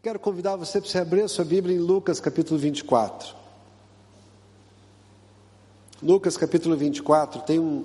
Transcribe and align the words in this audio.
quero 0.00 0.18
convidar 0.20 0.54
você 0.54 0.80
para 0.80 0.88
você 0.88 0.98
abrir 0.98 1.22
a 1.22 1.28
sua 1.28 1.44
Bíblia 1.44 1.74
em 1.74 1.80
Lucas 1.80 2.20
capítulo 2.20 2.58
24. 2.58 3.34
Lucas 6.00 6.36
capítulo 6.36 6.76
24 6.76 7.42
tem 7.42 7.58
um, 7.58 7.84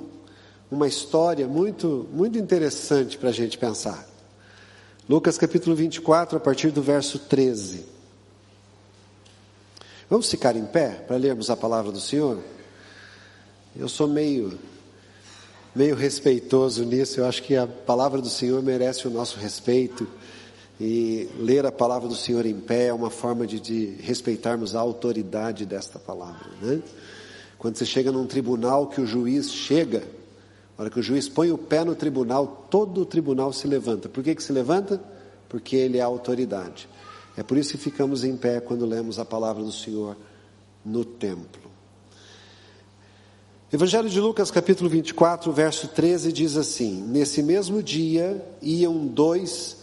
uma 0.70 0.88
história 0.88 1.48
muito, 1.48 2.08
muito 2.14 2.38
interessante 2.38 3.18
para 3.18 3.30
a 3.30 3.34
gente 3.34 3.58
pensar. 3.58 4.08
Lucas 5.10 5.40
capítulo 5.40 5.76
24, 5.76 6.38
a 6.38 6.40
partir 6.40 6.70
do 6.70 6.84
verso 6.84 7.18
13. 7.18 7.84
Vamos 10.08 10.30
ficar 10.30 10.56
em 10.56 10.66
pé 10.66 10.90
para 11.08 11.18
lermos 11.18 11.50
a 11.50 11.58
palavra 11.58 11.92
do 11.92 12.00
Senhor? 12.00 12.38
Eu 13.76 13.90
sou 13.90 14.08
meio, 14.08 14.60
meio 15.74 15.96
respeitoso 15.96 16.86
nisso, 16.86 17.20
eu 17.20 17.26
acho 17.26 17.42
que 17.42 17.56
a 17.56 17.66
palavra 17.66 18.22
do 18.22 18.30
Senhor 18.30 18.62
merece 18.62 19.08
o 19.08 19.12
nosso 19.12 19.40
respeito. 19.40 20.08
E 20.80 21.30
ler 21.38 21.66
a 21.66 21.72
palavra 21.72 22.08
do 22.08 22.16
Senhor 22.16 22.46
em 22.46 22.60
pé 22.60 22.88
é 22.88 22.94
uma 22.94 23.10
forma 23.10 23.46
de, 23.46 23.60
de 23.60 23.96
respeitarmos 24.02 24.76
a 24.76 24.80
autoridade 24.80 25.66
desta 25.66 26.00
palavra. 26.00 26.50
Né? 26.62 26.82
Quando 27.58 27.78
você 27.78 27.86
chega 27.86 28.12
num 28.12 28.26
tribunal 28.26 28.88
que 28.88 29.00
o 29.00 29.06
juiz 29.06 29.52
chega, 29.52 30.00
na 30.78 30.84
hora 30.84 30.90
que 30.90 31.00
o 31.00 31.04
juiz 31.04 31.30
põe 31.30 31.52
o 31.52 31.58
pé 31.58 31.84
no 31.84 31.96
tribunal, 31.96 32.68
todo 32.70 33.02
o 33.02 33.06
tribunal 33.06 33.54
se 33.54 33.68
levanta. 33.68 34.10
Por 34.10 34.24
que, 34.24 34.34
que 34.34 34.44
se 34.44 34.52
levanta? 34.52 35.02
Porque 35.48 35.76
ele 35.76 36.00
é 36.00 36.02
a 36.02 36.06
autoridade. 36.06 36.90
É 37.38 37.44
por 37.44 37.58
isso 37.58 37.72
que 37.72 37.78
ficamos 37.78 38.24
em 38.24 38.36
pé 38.36 38.60
quando 38.60 38.86
lemos 38.86 39.20
a 39.20 39.26
palavra 39.26 39.64
do 39.64 39.72
Senhor 39.72 40.18
no 40.84 41.06
templo. 41.06 41.72
Evangelho 43.72 44.10
de 44.10 44.20
Lucas, 44.20 44.52
capítulo 44.52 44.88
24, 44.90 45.52
verso 45.52 45.88
13, 45.88 46.32
diz 46.32 46.58
assim: 46.58 47.02
Nesse 47.02 47.42
mesmo 47.42 47.82
dia 47.82 48.44
iam 48.62 49.08
dois 49.08 49.83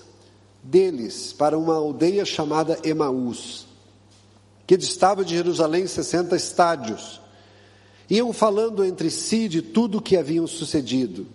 deles 0.62 1.32
para 1.32 1.58
uma 1.58 1.74
aldeia 1.74 2.24
chamada 2.24 2.78
Emaús, 2.84 3.66
que 4.66 4.76
distava 4.76 5.24
de 5.24 5.34
Jerusalém 5.34 5.86
60 5.86 6.36
estádios. 6.36 7.20
Iam 8.08 8.32
falando 8.32 8.84
entre 8.84 9.10
si 9.10 9.48
de 9.48 9.62
tudo 9.62 9.98
o 9.98 10.02
que 10.02 10.16
haviam 10.16 10.46
sucedido. 10.46 11.26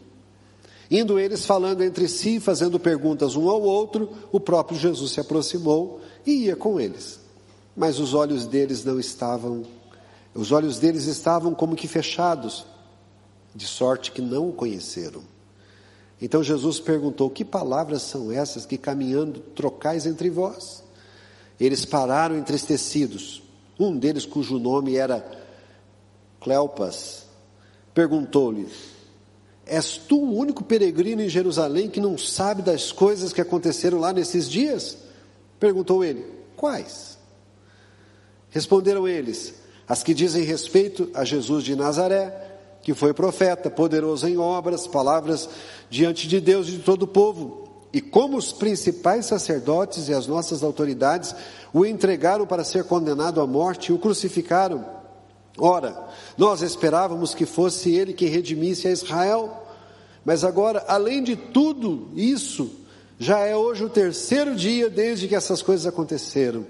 Indo 0.90 1.18
eles 1.18 1.46
falando 1.46 1.84
entre 1.84 2.08
si, 2.08 2.40
fazendo 2.40 2.80
perguntas 2.80 3.36
um 3.36 3.50
ao 3.50 3.62
outro, 3.62 4.10
o 4.32 4.40
próprio 4.40 4.78
Jesus 4.78 5.12
se 5.12 5.20
aproximou 5.20 6.02
e 6.26 6.46
ia 6.46 6.56
com 6.56 6.80
eles. 6.80 7.20
Mas 7.76 8.00
os 8.00 8.14
olhos 8.14 8.46
deles 8.46 8.86
não 8.86 9.00
estavam, 9.00 9.64
os 10.34 10.52
olhos 10.52 10.80
deles 10.80 11.06
estavam 11.06 11.54
como 11.54 11.76
que 11.76 11.88
fechados, 11.88 12.66
de 13.54 13.66
sorte 13.66 14.12
que 14.12 14.22
não 14.22 14.50
o 14.50 14.54
conheceram. 14.54 15.35
Então 16.22 16.44
Jesus 16.44 16.80
perguntou: 16.80 17.30
Que 17.30 17.44
palavras 17.44 18.02
são 18.02 18.32
essas 18.32 18.66
que 18.66 18.78
caminhando 18.78 19.40
trocais 19.40 20.06
entre 20.06 20.30
vós? 20.30 20.84
Eles 21.60 21.86
pararam 21.86 22.38
entristecidos. 22.38 23.44
Um 23.80 23.98
deles, 23.98 24.26
cujo 24.26 24.58
nome 24.58 24.96
era 24.96 25.26
Cleopas, 26.40 27.26
perguntou-lhe: 27.94 28.68
És 29.66 29.98
tu 29.98 30.18
o 30.18 30.36
único 30.36 30.64
peregrino 30.64 31.22
em 31.22 31.30
Jerusalém 31.30 31.90
que 31.90 32.00
não 32.00 32.18
sabe 32.18 32.62
das 32.62 32.92
coisas 32.92 33.34
que 33.34 33.42
aconteceram 33.42 34.00
lá 34.00 34.14
nesses 34.14 34.50
dias? 34.50 34.98
Perguntou 35.60 36.04
ele: 36.04 36.26
Quais? 36.56 37.18
Responderam 38.50 39.06
eles: 39.06 39.56
As 39.86 40.02
que 40.02 40.14
dizem 40.14 40.44
respeito 40.44 41.10
a 41.14 41.26
Jesus 41.26 41.64
de 41.64 41.76
Nazaré 41.76 42.55
que 42.86 42.94
foi 42.94 43.16
profeta, 43.16 43.68
poderoso 43.68 44.28
em 44.28 44.38
obras, 44.38 44.86
palavras 44.86 45.50
diante 45.90 46.28
de 46.28 46.40
Deus 46.40 46.68
e 46.68 46.74
de 46.74 46.78
todo 46.78 47.02
o 47.02 47.08
povo. 47.08 47.88
E 47.92 48.00
como 48.00 48.38
os 48.38 48.54
principais 48.54 49.26
sacerdotes 49.26 50.08
e 50.08 50.14
as 50.14 50.28
nossas 50.28 50.62
autoridades 50.62 51.34
o 51.74 51.84
entregaram 51.84 52.46
para 52.46 52.64
ser 52.64 52.84
condenado 52.84 53.42
à 53.42 53.48
morte 53.48 53.88
e 53.88 53.92
o 53.92 53.98
crucificaram. 53.98 54.86
Ora, 55.58 55.98
nós 56.38 56.62
esperávamos 56.62 57.34
que 57.34 57.48
fosse 57.48 57.92
ele 57.92 58.14
que 58.14 58.28
redimisse 58.28 58.88
a 58.88 58.92
Israel, 58.92 59.64
mas 60.24 60.44
agora, 60.44 60.86
além 60.88 61.24
de 61.24 61.36
tudo 61.36 62.10
isso, 62.16 62.70
já 63.18 63.40
é 63.40 63.56
hoje 63.56 63.84
o 63.84 63.90
terceiro 63.90 64.56
dia 64.56 64.92
desde 64.92 65.28
que 65.28 65.36
essas 65.36 65.64
coisas 65.64 65.88
aconteceram. 65.88 66.68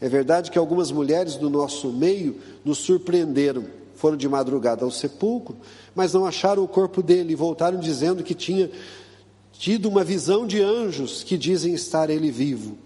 É 0.00 0.08
verdade 0.08 0.50
que 0.50 0.58
algumas 0.58 0.90
mulheres 0.90 1.36
do 1.36 1.48
nosso 1.48 1.92
meio 1.92 2.36
nos 2.64 2.78
surpreenderam 2.78 3.75
foram 3.96 4.16
de 4.16 4.28
madrugada 4.28 4.84
ao 4.84 4.90
sepulcro, 4.90 5.56
mas 5.94 6.12
não 6.12 6.24
acharam 6.24 6.62
o 6.62 6.68
corpo 6.68 7.02
dele 7.02 7.32
e 7.32 7.36
voltaram 7.36 7.80
dizendo 7.80 8.22
que 8.22 8.34
tinha 8.34 8.70
tido 9.52 9.88
uma 9.88 10.04
visão 10.04 10.46
de 10.46 10.62
anjos 10.62 11.22
que 11.22 11.36
dizem 11.36 11.74
estar 11.74 12.10
ele 12.10 12.30
vivo. 12.30 12.76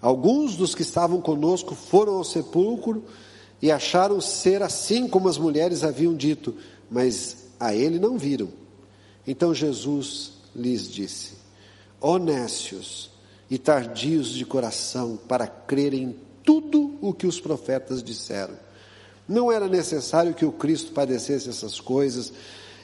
Alguns 0.00 0.56
dos 0.56 0.74
que 0.74 0.82
estavam 0.82 1.20
conosco 1.20 1.74
foram 1.74 2.14
ao 2.14 2.24
sepulcro 2.24 3.04
e 3.60 3.70
acharam 3.70 4.20
ser 4.20 4.62
assim 4.62 5.08
como 5.08 5.28
as 5.28 5.38
mulheres 5.38 5.84
haviam 5.84 6.14
dito, 6.14 6.56
mas 6.90 7.46
a 7.58 7.72
ele 7.72 8.00
não 8.00 8.18
viram. 8.18 8.48
Então 9.24 9.54
Jesus 9.54 10.32
lhes 10.54 10.90
disse: 10.90 11.34
Honécios 12.00 13.10
e 13.48 13.56
tardios 13.56 14.30
de 14.30 14.44
coração 14.44 15.16
para 15.28 15.46
crerem 15.46 16.16
tudo 16.42 16.98
o 17.00 17.12
que 17.12 17.26
os 17.26 17.40
profetas 17.40 18.02
disseram. 18.02 18.54
Não 19.28 19.50
era 19.50 19.68
necessário 19.68 20.34
que 20.34 20.44
o 20.44 20.52
Cristo 20.52 20.92
padecesse 20.92 21.48
essas 21.48 21.80
coisas 21.80 22.32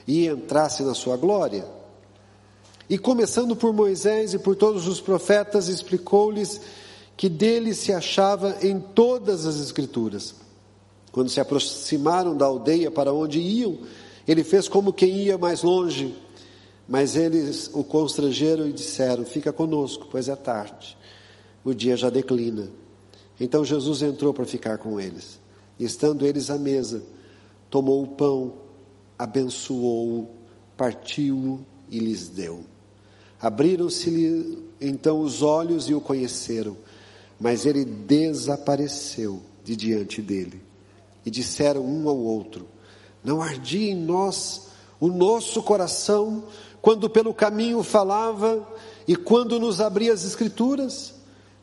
e 0.07 0.27
entrasse 0.27 0.83
na 0.83 0.93
sua 0.93 1.17
glória? 1.17 1.65
E 2.89 2.97
começando 2.97 3.55
por 3.55 3.71
Moisés 3.71 4.33
e 4.33 4.39
por 4.39 4.55
todos 4.55 4.87
os 4.87 4.99
profetas, 4.99 5.67
explicou-lhes 5.67 6.59
que 7.15 7.29
dele 7.29 7.73
se 7.73 7.93
achava 7.93 8.57
em 8.61 8.79
todas 8.79 9.45
as 9.45 9.59
Escrituras. 9.59 10.33
Quando 11.11 11.29
se 11.29 11.39
aproximaram 11.39 12.35
da 12.35 12.45
aldeia 12.45 12.89
para 12.89 13.13
onde 13.13 13.39
iam, 13.39 13.79
ele 14.27 14.43
fez 14.43 14.67
como 14.67 14.93
quem 14.93 15.23
ia 15.23 15.37
mais 15.37 15.63
longe, 15.63 16.15
mas 16.87 17.15
eles 17.15 17.69
o 17.73 17.83
constrangeram 17.83 18.67
e 18.67 18.73
disseram: 18.73 19.25
Fica 19.25 19.51
conosco, 19.51 20.07
pois 20.09 20.29
é 20.29 20.35
tarde, 20.35 20.97
o 21.63 21.73
dia 21.73 21.97
já 21.97 22.09
declina. 22.09 22.69
Então 23.39 23.65
Jesus 23.65 24.01
entrou 24.01 24.33
para 24.33 24.45
ficar 24.45 24.77
com 24.77 24.99
eles. 24.99 25.39
E 25.79 25.85
estando 25.85 26.27
eles 26.27 26.49
à 26.49 26.57
mesa, 26.57 27.01
tomou 27.69 28.03
o 28.03 28.07
pão, 28.07 28.53
abençoou-o, 29.17 30.27
partiu-o 30.75 31.65
e 31.89 31.99
lhes 31.99 32.27
deu. 32.27 32.65
Abriram-se-lhe 33.41 34.61
então 34.81 35.21
os 35.21 35.41
olhos 35.41 35.87
e 35.87 35.93
o 35.93 36.01
conheceram, 36.01 36.75
mas 37.39 37.65
ele 37.65 37.85
desapareceu 37.85 39.41
de 39.63 39.77
diante 39.77 40.21
dele. 40.21 40.61
E 41.25 41.31
disseram 41.31 41.85
um 41.85 42.09
ao 42.09 42.17
outro: 42.17 42.67
Não 43.23 43.41
ardia 43.41 43.91
em 43.91 43.95
nós 43.95 44.67
o 44.99 45.07
nosso 45.07 45.63
coração 45.63 46.43
quando 46.81 47.09
pelo 47.09 47.33
caminho 47.33 47.81
falava 47.83 48.67
e 49.07 49.15
quando 49.15 49.57
nos 49.59 49.79
abria 49.79 50.11
as 50.11 50.25
Escrituras? 50.25 51.13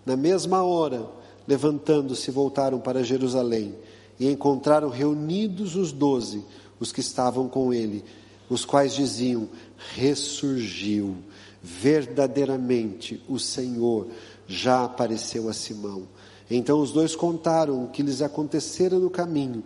Na 0.04 0.16
mesma 0.16 0.62
hora, 0.62 1.06
levantando-se, 1.46 2.30
voltaram 2.30 2.78
para 2.78 3.02
Jerusalém 3.02 3.74
e 4.18 4.30
encontraram 4.30 4.88
reunidos 4.88 5.76
os 5.76 5.92
doze, 5.92 6.42
os 6.80 6.92
que 6.92 7.00
estavam 7.00 7.48
com 7.48 7.72
ele, 7.72 8.04
os 8.48 8.64
quais 8.64 8.94
diziam: 8.94 9.48
ressurgiu, 9.94 11.16
verdadeiramente 11.62 13.22
o 13.28 13.38
Senhor 13.38 14.08
já 14.46 14.84
apareceu 14.84 15.48
a 15.48 15.52
Simão. 15.52 16.06
Então 16.50 16.80
os 16.80 16.92
dois 16.92 17.16
contaram 17.16 17.84
o 17.84 17.88
que 17.88 18.02
lhes 18.02 18.22
acontecera 18.22 18.98
no 18.98 19.10
caminho 19.10 19.64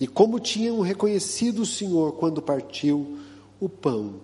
e 0.00 0.06
como 0.06 0.40
tinham 0.40 0.80
reconhecido 0.80 1.62
o 1.62 1.66
Senhor 1.66 2.12
quando 2.12 2.40
partiu 2.40 3.18
o 3.60 3.68
pão. 3.68 4.14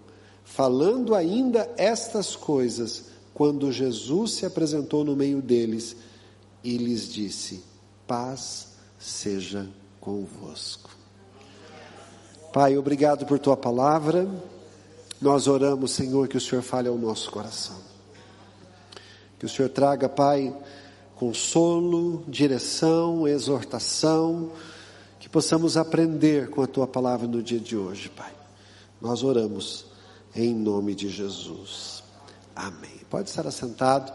Falando 0.42 1.14
ainda 1.14 1.70
estas 1.76 2.34
coisas, 2.34 3.04
quando 3.34 3.70
Jesus 3.70 4.32
se 4.32 4.46
apresentou 4.46 5.04
no 5.04 5.14
meio 5.14 5.42
deles 5.42 5.94
e 6.64 6.76
lhes 6.78 7.12
disse: 7.12 7.62
Paz 8.06 8.67
seja 8.98 9.68
convosco. 10.00 10.90
Pai, 12.52 12.76
obrigado 12.76 13.24
por 13.26 13.38
tua 13.38 13.56
palavra. 13.56 14.28
Nós 15.20 15.46
oramos, 15.46 15.92
Senhor, 15.92 16.28
que 16.28 16.36
o 16.36 16.40
Senhor 16.40 16.62
fale 16.62 16.88
ao 16.88 16.96
nosso 16.96 17.30
coração. 17.30 17.78
Que 19.38 19.46
o 19.46 19.48
Senhor 19.48 19.68
traga, 19.68 20.08
Pai, 20.08 20.54
consolo, 21.14 22.24
direção, 22.26 23.26
exortação, 23.26 24.52
que 25.20 25.28
possamos 25.28 25.76
aprender 25.76 26.48
com 26.50 26.62
a 26.62 26.66
tua 26.66 26.86
palavra 26.86 27.26
no 27.26 27.42
dia 27.42 27.60
de 27.60 27.76
hoje, 27.76 28.08
Pai. 28.08 28.32
Nós 29.00 29.22
oramos 29.22 29.86
em 30.34 30.54
nome 30.54 30.94
de 30.94 31.08
Jesus. 31.08 32.02
Amém. 32.54 33.00
Pode 33.10 33.28
estar 33.28 33.46
assentado. 33.46 34.12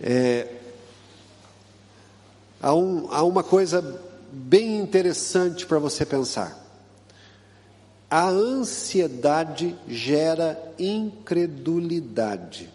É, 0.00 0.63
há, 2.64 2.74
um, 2.74 3.08
há 3.10 3.22
uma 3.22 3.42
coisa 3.42 3.82
bem 4.32 4.78
interessante 4.78 5.66
para 5.66 5.78
você 5.78 6.06
pensar. 6.06 6.58
A 8.10 8.26
ansiedade 8.28 9.76
gera 9.86 10.72
incredulidade. 10.78 12.70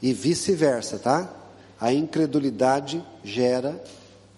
E 0.00 0.14
vice-versa, 0.14 0.98
tá? 0.98 1.30
A 1.78 1.92
incredulidade 1.92 3.04
gera 3.22 3.82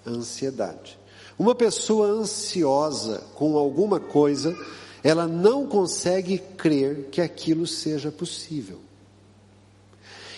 ansiedade. 0.05 0.99
Uma 1.39 1.55
pessoa 1.55 2.09
ansiosa 2.09 3.23
com 3.37 3.57
alguma 3.57 4.01
coisa, 4.01 4.57
ela 5.05 5.29
não 5.29 5.69
consegue 5.69 6.39
crer 6.39 7.11
que 7.13 7.21
aquilo 7.21 7.65
seja 7.65 8.11
possível. 8.11 8.81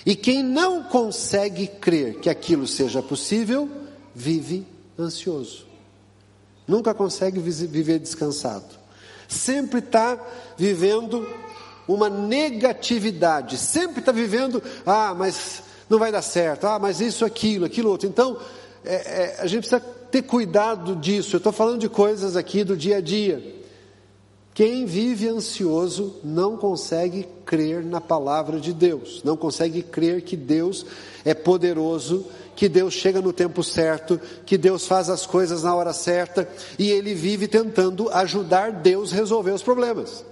E 0.04 0.16
quem 0.16 0.42
não 0.42 0.82
consegue 0.82 1.66
crer 1.66 2.20
que 2.20 2.30
aquilo 2.30 2.66
seja 2.66 3.02
possível, 3.02 3.68
vive 4.14 4.66
ansioso. 4.98 5.66
Nunca 6.66 6.94
consegue 6.94 7.40
viver 7.40 7.98
descansado. 7.98 8.78
Sempre 9.28 9.80
está 9.80 10.18
vivendo 10.56 11.26
uma 11.86 12.08
negatividade. 12.08 13.58
Sempre 13.58 14.00
está 14.00 14.12
vivendo, 14.12 14.62
ah, 14.86 15.14
mas 15.14 15.62
não 15.88 15.98
vai 15.98 16.12
dar 16.12 16.22
certo. 16.22 16.66
Ah, 16.66 16.78
mas 16.78 17.00
isso, 17.00 17.24
aquilo, 17.24 17.64
aquilo 17.64 17.90
outro. 17.90 18.08
Então, 18.08 18.38
é, 18.84 18.94
é, 18.94 19.36
a 19.40 19.46
gente 19.46 19.68
precisa 19.68 19.80
ter 19.80 20.22
cuidado 20.22 20.96
disso. 20.96 21.36
Eu 21.36 21.38
estou 21.38 21.52
falando 21.52 21.80
de 21.80 21.88
coisas 21.88 22.36
aqui 22.36 22.64
do 22.64 22.76
dia 22.76 22.98
a 22.98 23.00
dia. 23.00 23.59
Quem 24.52 24.84
vive 24.84 25.28
ansioso 25.28 26.16
não 26.24 26.56
consegue 26.56 27.26
crer 27.44 27.84
na 27.84 28.00
palavra 28.00 28.58
de 28.58 28.72
Deus, 28.72 29.22
não 29.22 29.36
consegue 29.36 29.82
crer 29.82 30.22
que 30.22 30.36
Deus 30.36 30.84
é 31.24 31.32
poderoso, 31.34 32.26
que 32.56 32.68
Deus 32.68 32.92
chega 32.92 33.22
no 33.22 33.32
tempo 33.32 33.62
certo, 33.62 34.20
que 34.44 34.58
Deus 34.58 34.86
faz 34.86 35.08
as 35.08 35.24
coisas 35.24 35.62
na 35.62 35.74
hora 35.74 35.92
certa 35.92 36.48
e 36.78 36.90
ele 36.90 37.14
vive 37.14 37.48
tentando 37.48 38.10
ajudar 38.10 38.72
Deus 38.72 39.12
a 39.12 39.16
resolver 39.16 39.52
os 39.52 39.62
problemas. 39.62 40.24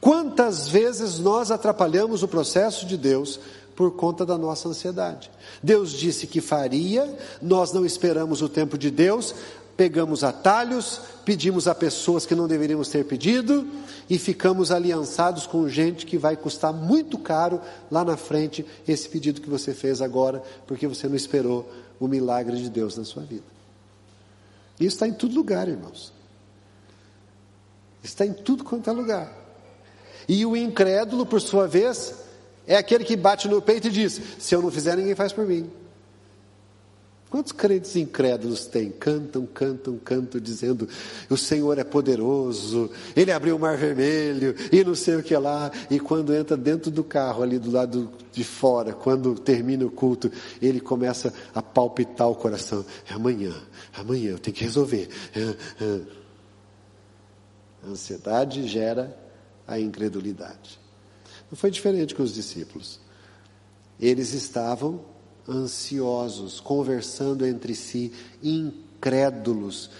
Quantas 0.00 0.68
vezes 0.68 1.18
nós 1.18 1.50
atrapalhamos 1.50 2.22
o 2.22 2.28
processo 2.28 2.84
de 2.84 2.96
Deus 2.96 3.40
por 3.74 3.92
conta 3.92 4.26
da 4.26 4.36
nossa 4.36 4.68
ansiedade? 4.68 5.30
Deus 5.62 5.92
disse 5.92 6.26
que 6.26 6.40
faria, 6.40 7.16
nós 7.40 7.72
não 7.72 7.86
esperamos 7.86 8.42
o 8.42 8.48
tempo 8.48 8.76
de 8.76 8.90
Deus, 8.90 9.34
pegamos 9.76 10.24
atalhos, 10.24 11.00
pedimos 11.24 11.68
a 11.68 11.74
pessoas 11.74 12.24
que 12.24 12.34
não 12.34 12.48
deveríamos 12.48 12.88
ter 12.88 13.04
pedido 13.04 13.66
e 14.08 14.18
ficamos 14.18 14.70
aliançados 14.70 15.46
com 15.46 15.68
gente 15.68 16.06
que 16.06 16.16
vai 16.16 16.36
custar 16.36 16.72
muito 16.72 17.18
caro 17.18 17.60
lá 17.90 18.04
na 18.04 18.16
frente 18.16 18.64
esse 18.86 19.08
pedido 19.08 19.40
que 19.40 19.50
você 19.50 19.74
fez 19.74 20.00
agora, 20.00 20.42
porque 20.66 20.86
você 20.86 21.08
não 21.08 21.16
esperou 21.16 21.70
o 22.00 22.08
milagre 22.08 22.56
de 22.56 22.70
Deus 22.70 22.96
na 22.96 23.04
sua 23.04 23.22
vida. 23.22 23.44
Isso 24.78 24.96
está 24.96 25.06
em 25.06 25.12
todo 25.12 25.34
lugar, 25.34 25.68
irmãos. 25.68 26.12
Está 28.02 28.24
em 28.24 28.32
tudo 28.32 28.64
quanto 28.64 28.88
é 28.88 28.92
lugar. 28.92 29.32
E 30.28 30.44
o 30.46 30.56
incrédulo, 30.56 31.26
por 31.26 31.40
sua 31.40 31.66
vez, 31.66 32.14
é 32.66 32.76
aquele 32.76 33.04
que 33.04 33.16
bate 33.16 33.48
no 33.48 33.60
peito 33.60 33.88
e 33.88 33.90
diz: 33.90 34.20
se 34.38 34.54
eu 34.54 34.62
não 34.62 34.70
fizer, 34.70 34.96
ninguém 34.96 35.14
faz 35.14 35.32
por 35.32 35.46
mim. 35.46 35.70
Quantos 37.28 37.50
crentes 37.50 37.96
incrédulos 37.96 38.66
tem? 38.66 38.90
Cantam, 38.90 39.44
cantam, 39.46 39.98
cantam, 39.98 40.40
dizendo: 40.40 40.88
o 41.28 41.36
Senhor 41.36 41.76
é 41.76 41.82
poderoso, 41.82 42.90
Ele 43.16 43.32
abriu 43.32 43.56
o 43.56 43.58
mar 43.58 43.76
vermelho 43.76 44.54
e 44.70 44.84
não 44.84 44.94
sei 44.94 45.16
o 45.16 45.22
que 45.22 45.36
lá. 45.36 45.70
E 45.90 45.98
quando 45.98 46.32
entra 46.32 46.56
dentro 46.56 46.88
do 46.88 47.02
carro, 47.02 47.42
ali 47.42 47.58
do 47.58 47.70
lado 47.70 48.12
de 48.32 48.44
fora, 48.44 48.92
quando 48.92 49.34
termina 49.34 49.84
o 49.84 49.90
culto, 49.90 50.30
ele 50.62 50.80
começa 50.80 51.34
a 51.52 51.60
palpitar 51.60 52.30
o 52.30 52.34
coração: 52.36 52.84
é 53.10 53.14
amanhã, 53.14 53.54
amanhã, 53.92 54.30
eu 54.30 54.38
tenho 54.38 54.56
que 54.56 54.64
resolver. 54.64 55.08
É, 55.34 55.84
é. 55.84 56.00
A 57.84 57.88
ansiedade 57.88 58.66
gera 58.68 59.16
a 59.66 59.80
incredulidade. 59.80 60.78
Não 61.50 61.56
foi 61.56 61.70
diferente 61.72 62.14
com 62.14 62.22
os 62.22 62.32
discípulos. 62.34 63.00
Eles 63.98 64.32
estavam 64.32 65.15
ansiosos, 65.48 66.60
conversando 66.60 67.46
entre 67.46 67.74
si, 67.74 68.12
incrédulos 68.42 69.90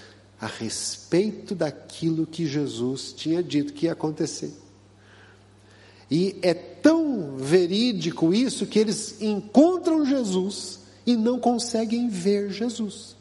a 0.40 0.46
respeito 0.46 1.54
daquilo 1.54 2.26
que 2.26 2.46
Jesus 2.46 3.12
tinha 3.12 3.42
dito 3.42 3.72
que 3.72 3.86
ia 3.86 3.92
acontecer. 3.92 4.52
E 6.10 6.38
é 6.42 6.54
tão 6.54 7.36
verídico 7.36 8.32
isso 8.32 8.66
que 8.66 8.78
eles 8.78 9.20
encontram 9.20 10.04
Jesus 10.04 10.80
e 11.06 11.16
não 11.16 11.38
conseguem 11.38 12.08
ver 12.08 12.50
Jesus. 12.50 13.16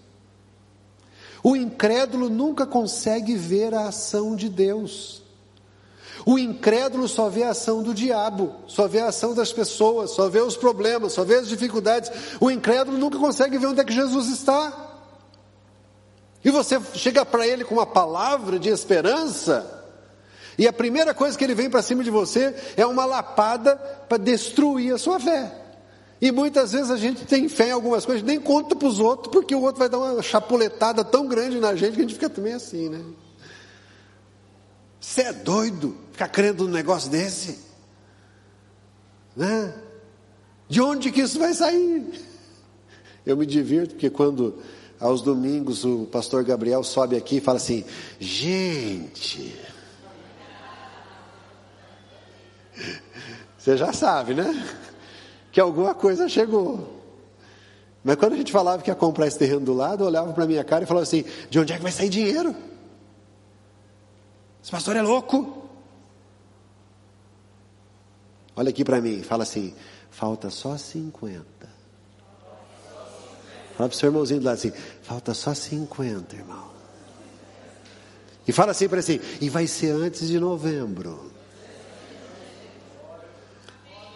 O 1.44 1.56
incrédulo 1.56 2.30
nunca 2.30 2.66
consegue 2.66 3.36
ver 3.36 3.74
a 3.74 3.88
ação 3.88 4.36
de 4.36 4.50
Deus. 4.50 5.22
O 6.26 6.40
incrédulo 6.40 7.08
só 7.08 7.30
vê 7.30 7.44
a 7.44 7.52
ação 7.52 7.84
do 7.84 7.94
diabo, 7.94 8.56
só 8.66 8.88
vê 8.88 9.00
a 9.00 9.10
ação 9.10 9.36
das 9.36 9.54
pessoas, 9.54 10.10
só 10.12 10.28
vê 10.28 10.42
os 10.42 10.58
problemas, 10.58 11.14
só 11.14 11.24
vê 11.24 11.36
as 11.36 11.48
dificuldades. 11.48 12.12
O 12.40 12.50
incrédulo 12.50 12.98
nunca 12.98 13.20
consegue 13.20 13.60
ver 13.60 13.68
onde 13.68 13.80
é 13.80 13.84
que 13.84 13.94
Jesus 13.94 14.30
está. 14.30 14.74
E 16.44 16.50
você 16.50 16.82
chega 16.96 17.24
para 17.24 17.48
ele 17.48 17.64
com 17.64 17.76
uma 17.76 17.86
palavra 17.86 18.58
de 18.58 18.70
esperança, 18.70 19.84
e 20.58 20.68
a 20.68 20.74
primeira 20.74 21.14
coisa 21.14 21.38
que 21.38 21.44
ele 21.44 21.54
vem 21.54 21.70
para 21.70 21.82
cima 21.82 22.04
de 22.04 22.10
você 22.10 22.56
é 22.78 22.86
uma 22.86 23.06
lapada 23.06 23.76
para 24.08 24.18
destruir 24.18 24.94
a 24.94 24.98
sua 24.98 25.20
fé. 25.20 25.52
E 26.22 26.32
muitas 26.32 26.72
vezes 26.72 26.90
a 26.90 26.98
gente 26.98 27.26
tem 27.26 27.48
fé 27.50 27.68
em 27.68 27.72
algumas 27.72 28.06
coisas, 28.06 28.24
nem 28.24 28.40
conta 28.40 28.76
para 28.76 28.88
os 28.88 29.00
outros, 29.00 29.32
porque 29.32 29.54
o 29.54 29.62
outro 29.62 29.80
vai 29.80 29.90
dar 29.90 30.00
uma 30.00 30.22
chapuletada 30.24 31.04
tão 31.04 31.28
grande 31.28 31.60
na 31.60 31.76
gente 31.76 31.94
que 31.94 32.00
a 32.00 32.02
gente 32.04 32.14
fica 32.14 32.30
também 32.30 32.54
assim, 32.54 32.90
né? 32.90 33.04
Você 35.00 35.24
é 35.24 35.34
doido 35.34 36.05
ficar 36.16 36.30
crendo 36.30 36.64
num 36.64 36.72
negócio 36.72 37.12
desse? 37.12 37.60
Né? 39.36 39.74
De 40.70 40.82
onde 40.82 41.12
que 41.12 41.22
isso 41.22 41.38
vai 41.38 41.54
sair? 41.54 42.26
Eu 43.26 43.36
me 43.36 43.46
divirto 43.46 43.96
porque 43.96 44.10
quando 44.10 44.58
aos 44.98 45.22
domingos 45.22 45.84
o 45.84 46.06
pastor 46.06 46.44
Gabriel 46.46 46.84
sobe 46.84 47.18
aqui 47.18 47.38
e 47.38 47.42
fala 47.42 47.58
assim: 47.58 47.84
gente, 48.18 49.60
você 53.58 53.76
já 53.76 53.92
sabe, 53.92 54.34
né? 54.34 54.66
Que 55.52 55.60
alguma 55.60 55.94
coisa 55.94 56.30
chegou. 56.30 57.04
Mas 58.04 58.16
quando 58.16 58.34
a 58.34 58.38
gente 58.38 58.54
falava 58.54 58.82
que 58.82 58.90
ia 58.90 58.96
comprar 58.96 59.28
esse 59.28 59.38
terreno 59.38 59.62
do 59.62 59.74
lado, 59.74 60.06
olhava 60.06 60.32
para 60.32 60.46
minha 60.46 60.64
cara 60.64 60.86
e 60.86 60.88
falava 60.88 61.04
assim: 61.04 61.26
de 61.50 61.60
onde 61.60 61.74
é 61.74 61.78
que 61.78 61.84
vai 61.84 61.92
sair 61.92 62.10
dinheiro? 62.10 62.56
Esse 64.64 64.72
pastor 64.72 64.96
é 64.96 65.02
louco. 65.02 65.65
Olha 68.56 68.70
aqui 68.70 68.86
para 68.86 69.02
mim, 69.02 69.22
fala 69.22 69.44
assim: 69.44 69.74
falta 70.10 70.50
só 70.50 70.78
50. 70.78 71.44
Fala 73.76 73.90
para 73.90 73.96
o 73.96 73.98
seu 73.98 74.08
irmãozinho 74.08 74.40
do 74.40 74.46
lado 74.46 74.56
assim: 74.56 74.72
falta 75.02 75.34
só 75.34 75.54
50, 75.54 76.36
irmão. 76.36 76.72
E 78.48 78.52
fala 78.54 78.72
assim 78.72 78.88
para 78.88 79.00
assim: 79.00 79.20
e 79.42 79.50
vai 79.50 79.68
ser 79.68 79.92
antes 79.92 80.28
de 80.28 80.40
novembro. 80.40 81.32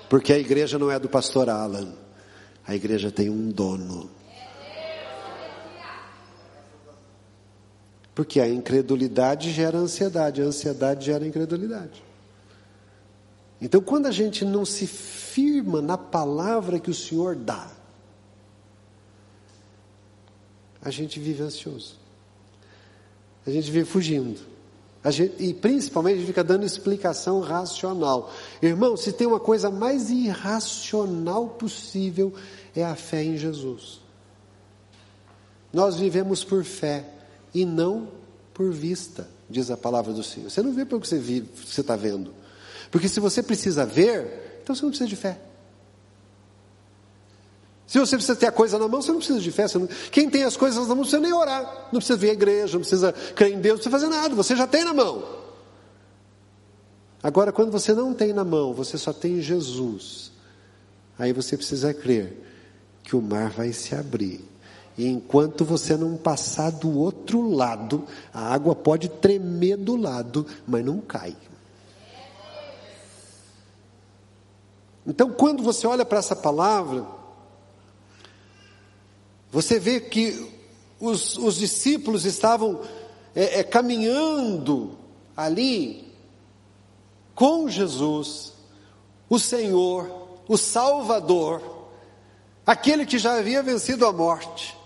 Porque 0.10 0.32
a 0.34 0.40
igreja 0.40 0.80
não 0.80 0.90
é 0.90 0.98
do 0.98 1.10
pastor 1.10 1.50
Alan, 1.50 1.94
a 2.66 2.74
igreja 2.74 3.12
tem 3.12 3.30
um 3.30 3.50
dono. 3.50 4.10
Porque 8.16 8.40
a 8.40 8.48
incredulidade 8.48 9.52
gera 9.52 9.78
ansiedade, 9.78 10.42
a 10.42 10.46
ansiedade 10.46 11.06
gera 11.06 11.26
incredulidade. 11.28 12.09
Então, 13.62 13.82
quando 13.82 14.06
a 14.06 14.12
gente 14.12 14.46
não 14.46 14.64
se 14.64 14.88
firma 14.88 15.82
na 15.82 15.98
palavra 15.98 16.80
que 16.80 16.90
o 16.90 16.94
Senhor 16.94 17.36
dá, 17.36 17.70
a 20.82 20.90
gente 20.90 21.20
vive 21.20 21.44
ansioso. 21.44 21.96
A 23.46 23.52
gente 23.52 23.70
vive 23.70 23.86
fugindo. 23.86 24.40
Gente, 25.06 25.42
e 25.44 25.54
principalmente 25.54 26.16
a 26.16 26.18
gente 26.20 26.28
fica 26.28 26.44
dando 26.44 26.66
explicação 26.66 27.40
racional. 27.40 28.32
Irmão, 28.62 28.98
se 28.98 29.14
tem 29.14 29.26
uma 29.26 29.40
coisa 29.40 29.70
mais 29.70 30.10
irracional 30.10 31.48
possível, 31.48 32.34
é 32.76 32.84
a 32.84 32.96
fé 32.96 33.24
em 33.24 33.38
Jesus. 33.38 34.02
Nós 35.72 35.98
vivemos 35.98 36.44
por 36.44 36.64
fé 36.64 37.06
e 37.54 37.66
não 37.66 38.10
por 38.54 38.72
vista, 38.72 39.28
diz 39.50 39.72
a 39.72 39.78
palavra 39.78 40.12
do 40.12 40.22
Senhor. 40.24 40.50
Você 40.50 40.62
não 40.62 40.74
vê 40.74 40.86
pelo 40.86 41.00
que 41.00 41.08
você 41.08 41.82
está 41.82 41.96
vendo. 41.96 42.34
Porque 42.92 43.08
se 43.08 43.20
você 43.20 43.44
precisa 43.44 43.86
ver, 43.86 44.62
então 44.64 44.76
você 44.76 44.82
não 44.84 44.90
precisa 44.90 45.10
de 45.10 45.16
fé. 45.16 45.40
Se 47.88 47.98
você 47.98 48.16
precisa 48.16 48.36
ter 48.36 48.46
a 48.46 48.52
coisa 48.52 48.78
na 48.78 48.88
mão, 48.88 49.02
você 49.02 49.12
não 49.12 49.18
precisa 49.18 49.40
de 49.40 49.52
fé. 49.52 49.66
Não... 49.76 49.88
Quem 50.12 50.30
tem 50.30 50.44
as 50.44 50.56
coisas 50.56 50.80
na 50.80 50.88
mão 50.88 50.98
não 50.98 51.04
precisa 51.04 51.22
nem 51.22 51.34
orar, 51.34 51.90
não 51.92 52.00
precisa 52.00 52.18
vir 52.18 52.30
à 52.30 52.34
igreja, 52.34 52.74
não 52.74 52.82
precisa 52.82 53.12
crer 53.12 53.54
em 53.54 53.60
Deus, 53.60 53.80
não 53.80 53.84
precisa 53.84 53.92
fazer 53.92 54.08
nada, 54.08 54.36
você 54.36 54.56
já 54.56 54.68
tem 54.68 54.84
na 54.84 54.94
mão. 54.94 55.24
Agora, 57.22 57.52
quando 57.52 57.72
você 57.72 57.94
não 57.94 58.14
tem 58.14 58.32
na 58.32 58.44
mão, 58.44 58.74
você 58.74 58.98
só 58.98 59.12
tem 59.12 59.42
Jesus, 59.42 60.32
aí 61.18 61.34
você 61.34 61.58
precisa 61.58 61.94
crer 61.94 62.46
que 63.04 63.16
o 63.16 63.22
mar 63.22 63.50
vai 63.50 63.74
se 63.74 63.96
abrir 63.96 64.50
e 65.00 65.08
enquanto 65.08 65.64
você 65.64 65.96
não 65.96 66.18
passar 66.18 66.72
do 66.72 67.00
outro 67.00 67.50
lado, 67.50 68.04
a 68.34 68.54
água 68.54 68.76
pode 68.76 69.08
tremer 69.08 69.78
do 69.78 69.96
lado, 69.96 70.46
mas 70.68 70.84
não 70.84 71.00
cai. 71.00 71.34
Então, 75.06 75.32
quando 75.32 75.64
você 75.64 75.88
olha 75.88 76.06
para 76.06 76.20
essa 76.20 76.36
palavra, 76.36 77.06
você 79.52 79.80
vê 79.80 80.00
que 80.00 80.50
os, 81.00 81.38
os 81.38 81.56
discípulos 81.56 82.26
estavam 82.26 82.82
é, 83.36 83.60
é, 83.60 83.64
caminhando 83.64 84.98
ali 85.36 86.14
com 87.34 87.70
Jesus, 87.70 88.54
o 89.30 89.40
Senhor, 89.40 90.40
o 90.48 90.58
Salvador, 90.58 91.62
aquele 92.66 93.06
que 93.06 93.18
já 93.18 93.38
havia 93.38 93.64
vencido 93.64 94.06
a 94.06 94.12
morte, 94.12 94.78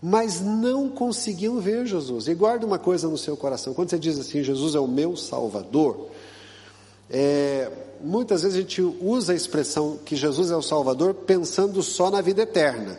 mas 0.00 0.40
não 0.40 0.88
conseguiam 0.88 1.60
ver 1.60 1.86
Jesus. 1.86 2.26
E 2.26 2.34
guarda 2.34 2.66
uma 2.66 2.78
coisa 2.78 3.08
no 3.08 3.18
seu 3.18 3.36
coração: 3.36 3.74
quando 3.74 3.90
você 3.90 3.98
diz 3.98 4.18
assim, 4.18 4.42
Jesus 4.42 4.74
é 4.74 4.80
o 4.80 4.88
meu 4.88 5.16
Salvador, 5.16 6.08
é, 7.10 7.70
muitas 8.04 8.42
vezes 8.42 8.58
a 8.58 8.60
gente 8.60 8.82
usa 8.82 9.32
a 9.32 9.36
expressão 9.36 9.98
que 10.04 10.14
Jesus 10.14 10.50
é 10.50 10.56
o 10.56 10.62
Salvador 10.62 11.14
pensando 11.14 11.82
só 11.82 12.10
na 12.10 12.20
vida 12.20 12.42
eterna, 12.42 12.98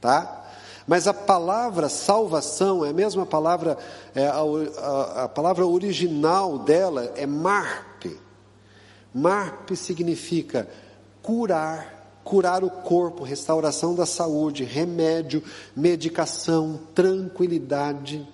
tá? 0.00 0.46
Mas 0.86 1.06
a 1.06 1.12
palavra 1.12 1.88
salvação 1.88 2.84
é 2.84 2.90
a 2.90 2.94
mesma 2.94 3.26
palavra, 3.26 3.76
é 4.14 4.26
a, 4.26 4.38
a, 4.38 5.24
a 5.24 5.28
palavra 5.28 5.66
original 5.66 6.58
dela 6.58 7.12
é 7.14 7.26
marpe. 7.26 8.16
Marpe 9.12 9.76
significa 9.76 10.66
curar, 11.20 12.20
curar 12.24 12.64
o 12.64 12.70
corpo, 12.70 13.22
restauração 13.22 13.94
da 13.94 14.06
saúde, 14.06 14.64
remédio, 14.64 15.42
medicação, 15.76 16.80
tranquilidade. 16.94 18.26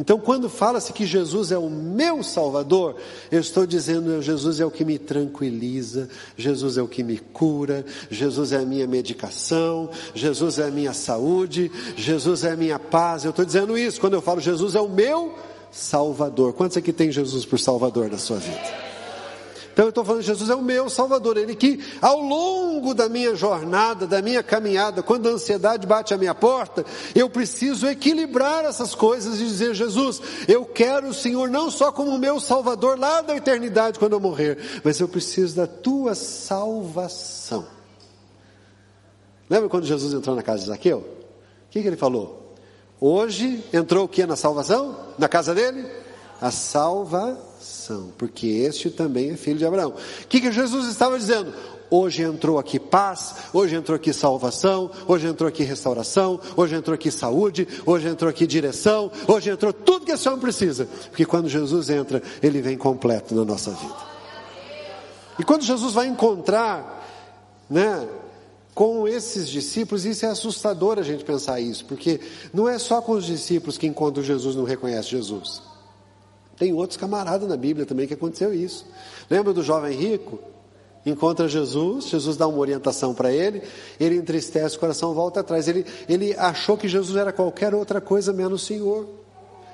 Então, 0.00 0.16
quando 0.20 0.48
fala-se 0.48 0.92
que 0.92 1.04
Jesus 1.04 1.50
é 1.50 1.58
o 1.58 1.68
meu 1.68 2.22
Salvador, 2.22 2.94
eu 3.32 3.40
estou 3.40 3.66
dizendo 3.66 4.22
Jesus 4.22 4.60
é 4.60 4.64
o 4.64 4.70
que 4.70 4.84
me 4.84 4.96
tranquiliza, 4.96 6.08
Jesus 6.36 6.78
é 6.78 6.82
o 6.82 6.86
que 6.86 7.02
me 7.02 7.18
cura, 7.18 7.84
Jesus 8.08 8.52
é 8.52 8.58
a 8.58 8.64
minha 8.64 8.86
medicação, 8.86 9.90
Jesus 10.14 10.60
é 10.60 10.68
a 10.68 10.70
minha 10.70 10.92
saúde, 10.92 11.70
Jesus 11.96 12.44
é 12.44 12.52
a 12.52 12.56
minha 12.56 12.78
paz. 12.78 13.24
Eu 13.24 13.30
estou 13.30 13.44
dizendo 13.44 13.76
isso 13.76 14.00
quando 14.00 14.14
eu 14.14 14.22
falo 14.22 14.40
Jesus 14.40 14.76
é 14.76 14.80
o 14.80 14.88
meu 14.88 15.34
Salvador. 15.72 16.52
Quantos 16.52 16.76
aqui 16.76 16.92
tem 16.92 17.10
Jesus 17.10 17.44
por 17.44 17.58
Salvador 17.58 18.08
na 18.08 18.18
sua 18.18 18.36
vida? 18.36 18.87
Então 19.78 19.86
eu 19.86 19.90
estou 19.90 20.04
falando, 20.04 20.22
Jesus 20.22 20.50
é 20.50 20.56
o 20.56 20.60
meu 20.60 20.90
Salvador, 20.90 21.36
Ele 21.36 21.54
que 21.54 21.78
ao 22.02 22.20
longo 22.20 22.92
da 22.94 23.08
minha 23.08 23.36
jornada, 23.36 24.08
da 24.08 24.20
minha 24.20 24.42
caminhada, 24.42 25.04
quando 25.04 25.28
a 25.28 25.30
ansiedade 25.30 25.86
bate 25.86 26.12
à 26.12 26.18
minha 26.18 26.34
porta, 26.34 26.84
eu 27.14 27.30
preciso 27.30 27.86
equilibrar 27.86 28.64
essas 28.64 28.92
coisas 28.92 29.40
e 29.40 29.44
dizer, 29.44 29.76
Jesus, 29.76 30.20
eu 30.48 30.64
quero 30.64 31.10
o 31.10 31.14
Senhor 31.14 31.48
não 31.48 31.70
só 31.70 31.92
como 31.92 32.18
meu 32.18 32.40
Salvador 32.40 32.98
lá 32.98 33.20
da 33.20 33.36
eternidade 33.36 34.00
quando 34.00 34.14
eu 34.14 34.20
morrer, 34.20 34.58
mas 34.82 34.98
eu 34.98 35.06
preciso 35.06 35.54
da 35.54 35.68
Tua 35.68 36.16
salvação. 36.16 37.64
Lembra 39.48 39.68
quando 39.68 39.86
Jesus 39.86 40.12
entrou 40.12 40.34
na 40.34 40.42
casa 40.42 40.58
de 40.58 40.70
Zaqueu? 40.70 40.98
O 40.98 41.70
que, 41.70 41.82
que 41.82 41.86
ele 41.86 41.96
falou? 41.96 42.56
Hoje 43.00 43.62
entrou 43.72 44.06
o 44.06 44.08
que 44.08 44.26
na 44.26 44.34
salvação? 44.34 44.96
Na 45.16 45.28
casa 45.28 45.54
dele? 45.54 45.86
A 46.40 46.50
salvação 46.50 47.58
porque 48.16 48.46
este 48.46 48.90
também 48.90 49.30
é 49.30 49.36
filho 49.36 49.58
de 49.58 49.64
Abraão. 49.64 49.90
O 49.90 50.26
que, 50.26 50.40
que 50.40 50.52
Jesus 50.52 50.86
estava 50.88 51.18
dizendo? 51.18 51.52
Hoje 51.90 52.22
entrou 52.22 52.58
aqui 52.58 52.78
paz, 52.78 53.34
hoje 53.52 53.74
entrou 53.74 53.96
aqui 53.96 54.12
salvação, 54.12 54.90
hoje 55.06 55.26
entrou 55.26 55.48
aqui 55.48 55.62
restauração, 55.62 56.38
hoje 56.54 56.74
entrou 56.74 56.94
aqui 56.94 57.10
saúde, 57.10 57.66
hoje 57.86 58.08
entrou 58.08 58.28
aqui 58.28 58.46
direção, 58.46 59.10
hoje 59.26 59.48
entrou 59.48 59.72
tudo 59.72 60.04
que 60.04 60.12
esse 60.12 60.28
homem 60.28 60.40
precisa. 60.40 60.86
Porque 61.08 61.24
quando 61.24 61.48
Jesus 61.48 61.88
entra, 61.88 62.22
ele 62.42 62.60
vem 62.60 62.76
completo 62.76 63.34
na 63.34 63.44
nossa 63.44 63.70
vida. 63.70 63.96
E 65.38 65.44
quando 65.44 65.62
Jesus 65.62 65.94
vai 65.94 66.08
encontrar, 66.08 67.06
né, 67.70 68.06
com 68.74 69.08
esses 69.08 69.48
discípulos, 69.48 70.04
isso 70.04 70.26
é 70.26 70.28
assustador 70.28 70.98
a 70.98 71.02
gente 71.02 71.24
pensar 71.24 71.58
isso, 71.58 71.84
porque 71.86 72.20
não 72.52 72.68
é 72.68 72.78
só 72.78 73.00
com 73.00 73.12
os 73.12 73.24
discípulos 73.24 73.78
que 73.78 73.86
encontram 73.86 74.22
Jesus 74.22 74.54
não 74.54 74.64
reconhece 74.64 75.08
Jesus. 75.08 75.67
Tem 76.58 76.72
outros 76.72 76.96
camaradas 76.96 77.48
na 77.48 77.56
Bíblia 77.56 77.86
também 77.86 78.06
que 78.06 78.14
aconteceu 78.14 78.52
isso. 78.52 78.84
Lembra 79.30 79.52
do 79.52 79.62
jovem 79.62 79.96
rico? 79.96 80.38
Encontra 81.06 81.48
Jesus, 81.48 82.08
Jesus 82.08 82.36
dá 82.36 82.46
uma 82.46 82.58
orientação 82.58 83.14
para 83.14 83.32
ele, 83.32 83.62
ele 83.98 84.16
entristece 84.16 84.76
o 84.76 84.80
coração, 84.80 85.14
volta 85.14 85.40
atrás. 85.40 85.68
Ele, 85.68 85.86
ele 86.08 86.34
achou 86.34 86.76
que 86.76 86.88
Jesus 86.88 87.16
era 87.16 87.32
qualquer 87.32 87.74
outra 87.74 88.00
coisa 88.00 88.32
menos 88.32 88.66
Senhor. 88.66 89.06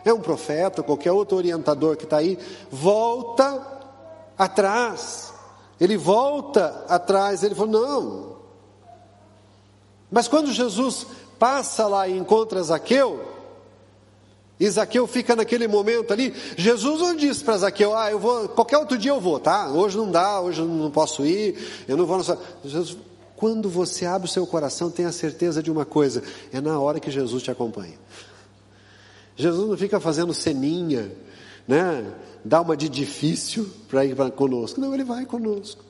É 0.05 0.13
um 0.13 0.21
profeta, 0.21 0.83
qualquer 0.83 1.13
outro 1.13 1.37
orientador 1.39 1.97
que 1.97 2.05
está 2.05 2.19
aí, 2.19 2.39
volta 2.71 3.67
atrás. 4.37 5.33
Ele 5.81 5.97
volta 5.97 6.85
atrás, 6.89 7.43
ele 7.43 7.55
falou: 7.55 7.73
não. 7.73 8.37
Mas 10.11 10.29
quando 10.29 10.53
Jesus 10.53 11.07
passa 11.39 11.87
lá 11.87 12.07
e 12.07 12.17
encontra 12.17 12.63
Zaqueu, 12.63 13.34
e 14.65 14.71
Zaqueu 14.71 15.07
fica 15.07 15.37
naquele 15.37 15.69
momento 15.69 16.11
ali. 16.11 16.33
Jesus 16.57 16.99
não 16.99 17.15
disse 17.15 17.45
para 17.45 17.59
Zaqueu: 17.59 17.95
Ah, 17.95 18.11
eu 18.11 18.19
vou, 18.19 18.49
qualquer 18.49 18.79
outro 18.79 18.97
dia 18.97 19.11
eu 19.11 19.21
vou, 19.21 19.39
tá? 19.39 19.69
Hoje 19.69 19.95
não 19.95 20.11
dá, 20.11 20.41
hoje 20.41 20.63
não 20.63 20.91
posso 20.91 21.25
ir, 21.27 21.85
eu 21.87 21.99
não 21.99 22.07
vou. 22.07 22.23
Jesus, 22.65 22.97
quando 23.37 23.69
você 23.69 24.07
abre 24.07 24.27
o 24.27 24.31
seu 24.31 24.47
coração, 24.47 24.91
tenha 24.91 25.13
certeza 25.13 25.63
de 25.63 25.71
uma 25.71 25.85
coisa: 25.85 26.23
é 26.51 26.63
na 26.63 26.81
hora 26.81 26.99
que 26.99 27.11
Jesus 27.11 27.43
te 27.43 27.51
acompanha. 27.51 27.99
Jesus 29.37 29.69
não 29.69 29.77
fica 29.77 30.01
fazendo 30.01 30.33
ceninha, 30.33 31.13
né? 31.69 32.11
Dá 32.43 32.63
uma 32.63 32.75
de 32.75 32.89
difícil 32.89 33.69
para 33.87 34.03
ir 34.07 34.17
conosco. 34.33 34.81
Não, 34.81 34.95
ele 34.95 35.05
vai 35.05 35.27
conosco. 35.27 35.85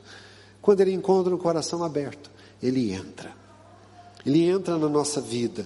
Quando 0.61 0.81
ele 0.81 0.93
encontra 0.93 1.33
o 1.33 1.39
coração 1.39 1.85
aberto, 1.85 2.29
ele 2.61 2.93
entra. 2.93 3.31
Ele 4.27 4.49
entra 4.49 4.77
na 4.77 4.89
nossa 4.89 5.21
vida. 5.21 5.65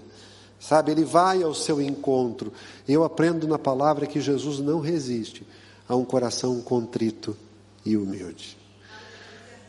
Sabe, 0.61 0.91
ele 0.91 1.05
vai 1.05 1.43
ao 1.43 1.55
seu 1.55 1.81
encontro. 1.81 2.53
Eu 2.87 3.05
aprendo 3.05 3.47
na 3.47 3.59
palavra 3.59 4.07
que 4.07 4.21
Jesus 4.21 4.59
não 4.59 4.81
resiste 4.81 5.47
a 5.89 5.95
um 5.95 6.05
coração 6.05 6.61
contrito 6.61 7.37
e 7.85 7.97
humilde. 7.97 8.57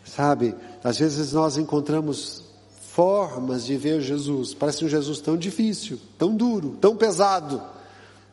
Sabe, 0.03 0.55
às 0.83 0.97
vezes 0.97 1.33
nós 1.33 1.57
encontramos 1.57 2.43
formas 2.91 3.65
de 3.65 3.77
ver 3.77 4.01
Jesus, 4.01 4.53
parece 4.53 4.83
um 4.83 4.89
Jesus 4.89 5.21
tão 5.21 5.37
difícil, 5.37 5.99
tão 6.17 6.35
duro, 6.35 6.75
tão 6.81 6.97
pesado. 6.97 7.61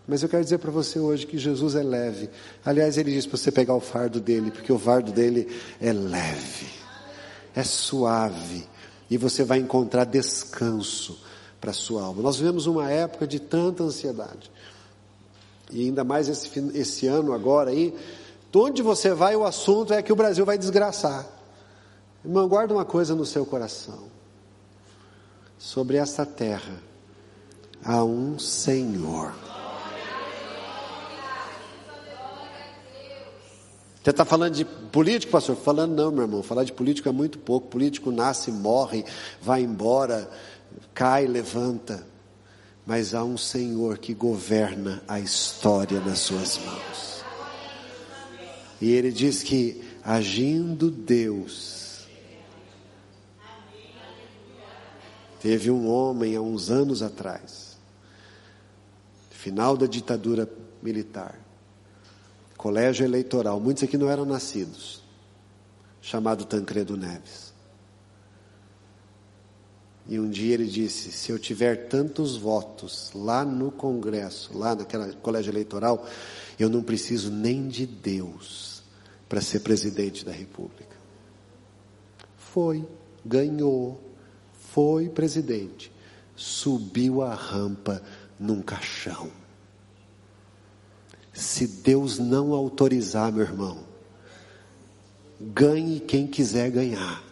Mas 0.09 0.23
eu 0.23 0.29
quero 0.29 0.43
dizer 0.43 0.59
para 0.59 0.71
você 0.71 0.99
hoje 0.99 1.27
que 1.27 1.37
Jesus 1.37 1.75
é 1.75 1.83
leve. 1.83 2.31
Aliás, 2.65 2.97
ele 2.97 3.13
diz 3.13 3.27
para 3.27 3.37
você 3.37 3.53
pegar 3.53 3.75
o 3.75 3.81
fardo 3.81 4.19
dele, 4.19 4.51
porque 4.51 4.73
o 4.73 4.79
fardo 4.79 5.13
dele 5.13 5.49
é 5.81 5.93
leve, 5.93 6.67
é 7.55 7.63
suave, 7.63 8.67
e 9.11 9.19
você 9.19 9.45
vai 9.45 9.59
encontrar 9.59 10.05
descanso 10.05 11.26
para 11.67 11.73
a 11.73 11.75
sua 11.75 12.05
alma. 12.05 12.23
Nós 12.23 12.37
vivemos 12.37 12.67
uma 12.67 12.89
época 12.89 13.27
de 13.27 13.41
tanta 13.41 13.83
ansiedade. 13.83 14.53
E 15.69 15.87
ainda 15.87 16.05
mais 16.05 16.29
esse, 16.29 16.49
esse 16.75 17.09
ano 17.09 17.33
agora 17.33 17.71
aí, 17.71 17.93
onde 18.55 18.83
você 18.83 19.13
vai, 19.13 19.35
o 19.35 19.45
assunto 19.45 19.93
é 19.93 20.01
que 20.01 20.13
o 20.13 20.17
Brasil 20.17 20.47
vai 20.47 20.57
desgraçar. 20.57 21.27
Irmão, 22.25 22.49
guarda 22.49 22.73
uma 22.73 22.85
coisa 22.85 23.17
no 23.17 23.27
seu 23.27 23.45
coração. 23.45 24.05
Sobre 25.59 25.97
esta 25.97 26.25
terra 26.25 26.81
há 27.85 28.05
um 28.05 28.39
Senhor. 28.39 29.35
Você 34.03 34.11
está 34.11 34.25
falando 34.25 34.55
de 34.55 34.65
político, 34.65 35.33
pastor? 35.33 35.57
Falando 35.57 35.97
não, 35.97 36.13
meu 36.13 36.23
irmão. 36.23 36.43
Falar 36.45 36.63
de 36.63 36.73
político 36.73 37.09
é 37.09 37.13
muito 37.13 37.41
pouco. 37.41 37.67
Político 37.67 38.13
nasce, 38.13 38.53
morre, 38.53 39.05
vai 39.43 39.63
embora 39.63 40.31
cai, 40.95 41.27
levanta, 41.27 42.07
mas 42.87 43.15
há 43.15 43.25
um 43.25 43.37
Senhor 43.37 43.99
que 43.99 44.15
governa 44.15 45.03
a 45.09 45.19
história 45.19 46.01
nas 46.01 46.21
suas 46.21 46.59
mãos. 46.59 47.25
E 48.81 48.93
ele 48.93 49.11
diz 49.11 49.43
que 49.43 49.83
agindo 50.05 50.89
Deus, 50.89 52.07
teve 55.41 55.71
um 55.71 55.89
homem 55.89 56.37
há 56.37 56.41
uns 56.41 56.71
anos 56.71 57.03
atrás, 57.03 57.77
final 59.31 59.77
da 59.77 59.87
ditadura 59.87 60.49
militar, 60.81 61.39
colégio 62.57 63.05
eleitoral, 63.05 63.59
muitos 63.59 63.83
aqui 63.83 63.99
não 63.99 64.09
eram 64.09 64.25
nascidos, 64.25 65.03
chamado 66.01 66.45
Tancredo 66.45 66.97
Neves. 66.97 67.46
E 70.09 70.21
um 70.21 70.29
dia 70.29 70.55
ele 70.55 70.67
disse: 70.67 71.11
se 71.11 71.33
eu 71.33 71.39
tiver 71.39 71.89
tantos 71.89 72.37
votos 72.37 73.11
lá 73.15 73.45
no 73.45 73.71
Congresso, 73.71 74.57
lá 74.57 74.75
naquela 74.75 75.13
colégio 75.15 75.51
eleitoral, 75.51 76.07
eu 76.59 76.69
não 76.69 76.83
preciso 76.83 77.31
nem 77.31 77.69
de 77.69 77.87
Deus 77.87 78.83
para 79.29 79.41
ser 79.41 79.61
presidente 79.61 80.25
da 80.25 80.33
República. 80.33 80.97
Foi, 82.37 82.87
ganhou, 83.25 84.01
foi 84.73 85.09
presidente, 85.09 85.93
subiu 86.37 87.23
a 87.23 87.35
rampa 87.35 88.01
num 88.39 88.63
caixão. 88.63 89.31
Se 91.33 91.67
Deus 91.67 92.19
não 92.19 92.55
autorizar, 92.55 93.31
meu 93.31 93.43
irmão, 93.43 93.79
ganhe 95.41 96.01
quem 96.01 96.27
quiser 96.27 96.71
ganhar. 96.71 97.23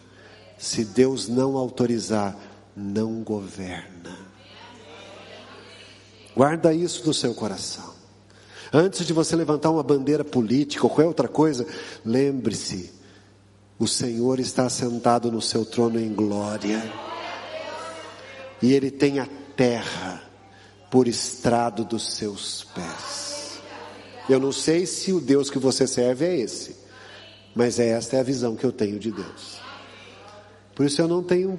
Se 0.57 0.85
Deus 0.85 1.27
não 1.27 1.57
autorizar, 1.57 2.37
não 2.75 3.23
governa. 3.23 4.17
Guarda 6.35 6.73
isso 6.73 7.05
no 7.05 7.13
seu 7.13 7.33
coração. 7.33 7.93
Antes 8.73 9.05
de 9.07 9.13
você 9.13 9.35
levantar 9.35 9.71
uma 9.71 9.83
bandeira 9.83 10.23
política 10.25 10.83
ou 10.83 10.89
qualquer 10.89 11.07
outra 11.07 11.27
coisa, 11.29 11.65
lembre-se: 12.03 12.91
o 13.79 13.87
Senhor 13.87 14.39
está 14.39 14.69
sentado 14.69 15.31
no 15.31 15.41
seu 15.41 15.65
trono 15.65 15.99
em 15.99 16.13
glória, 16.13 16.83
e 18.61 18.73
Ele 18.73 18.91
tem 18.91 19.19
a 19.19 19.27
terra 19.55 20.21
por 20.91 21.07
estrado 21.07 21.85
dos 21.85 22.15
seus 22.15 22.65
pés. 22.75 23.59
Eu 24.27 24.39
não 24.39 24.51
sei 24.51 24.85
se 24.85 25.13
o 25.13 25.21
Deus 25.21 25.49
que 25.49 25.59
você 25.59 25.87
serve 25.87 26.25
é 26.25 26.37
esse, 26.37 26.75
mas 27.53 27.79
esta 27.79 28.17
é 28.17 28.19
a 28.19 28.23
visão 28.23 28.55
que 28.55 28.65
eu 28.65 28.71
tenho 28.71 28.99
de 28.99 29.11
Deus. 29.11 29.59
Por 30.73 30.85
isso 30.85 31.01
eu 31.01 31.07
não 31.07 31.23
tenho 31.23 31.57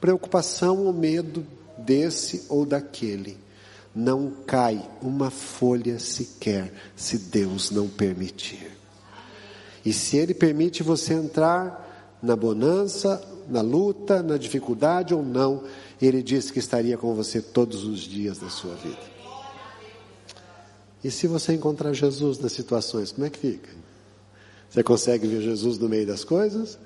preocupação 0.00 0.84
ou 0.84 0.92
medo 0.92 1.46
desse 1.76 2.44
ou 2.48 2.64
daquele. 2.64 3.38
Não 3.94 4.30
cai 4.46 4.88
uma 5.02 5.30
folha 5.30 5.98
sequer 5.98 6.72
se 6.94 7.18
Deus 7.18 7.70
não 7.70 7.88
permitir. 7.88 8.70
E 9.84 9.92
se 9.92 10.16
Ele 10.16 10.34
permite 10.34 10.82
você 10.82 11.14
entrar 11.14 12.18
na 12.22 12.36
bonança, 12.36 13.22
na 13.48 13.60
luta, 13.60 14.22
na 14.22 14.36
dificuldade 14.36 15.14
ou 15.14 15.22
não, 15.22 15.64
Ele 16.00 16.22
disse 16.22 16.52
que 16.52 16.58
estaria 16.58 16.98
com 16.98 17.14
você 17.14 17.40
todos 17.40 17.84
os 17.84 18.00
dias 18.00 18.38
da 18.38 18.50
sua 18.50 18.74
vida. 18.74 19.18
E 21.02 21.10
se 21.10 21.26
você 21.26 21.54
encontrar 21.54 21.92
Jesus 21.92 22.38
nas 22.38 22.52
situações, 22.52 23.12
como 23.12 23.26
é 23.26 23.30
que 23.30 23.38
fica? 23.38 23.70
Você 24.68 24.82
consegue 24.82 25.26
ver 25.26 25.40
Jesus 25.40 25.78
no 25.78 25.88
meio 25.88 26.06
das 26.06 26.24
coisas? 26.24 26.78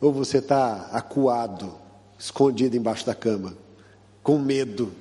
Ou 0.00 0.12
você 0.12 0.38
está 0.38 0.88
acuado, 0.92 1.72
escondido 2.20 2.76
embaixo 2.76 3.06
da 3.06 3.14
cama, 3.14 3.56
com 4.22 4.38
medo, 4.38 4.92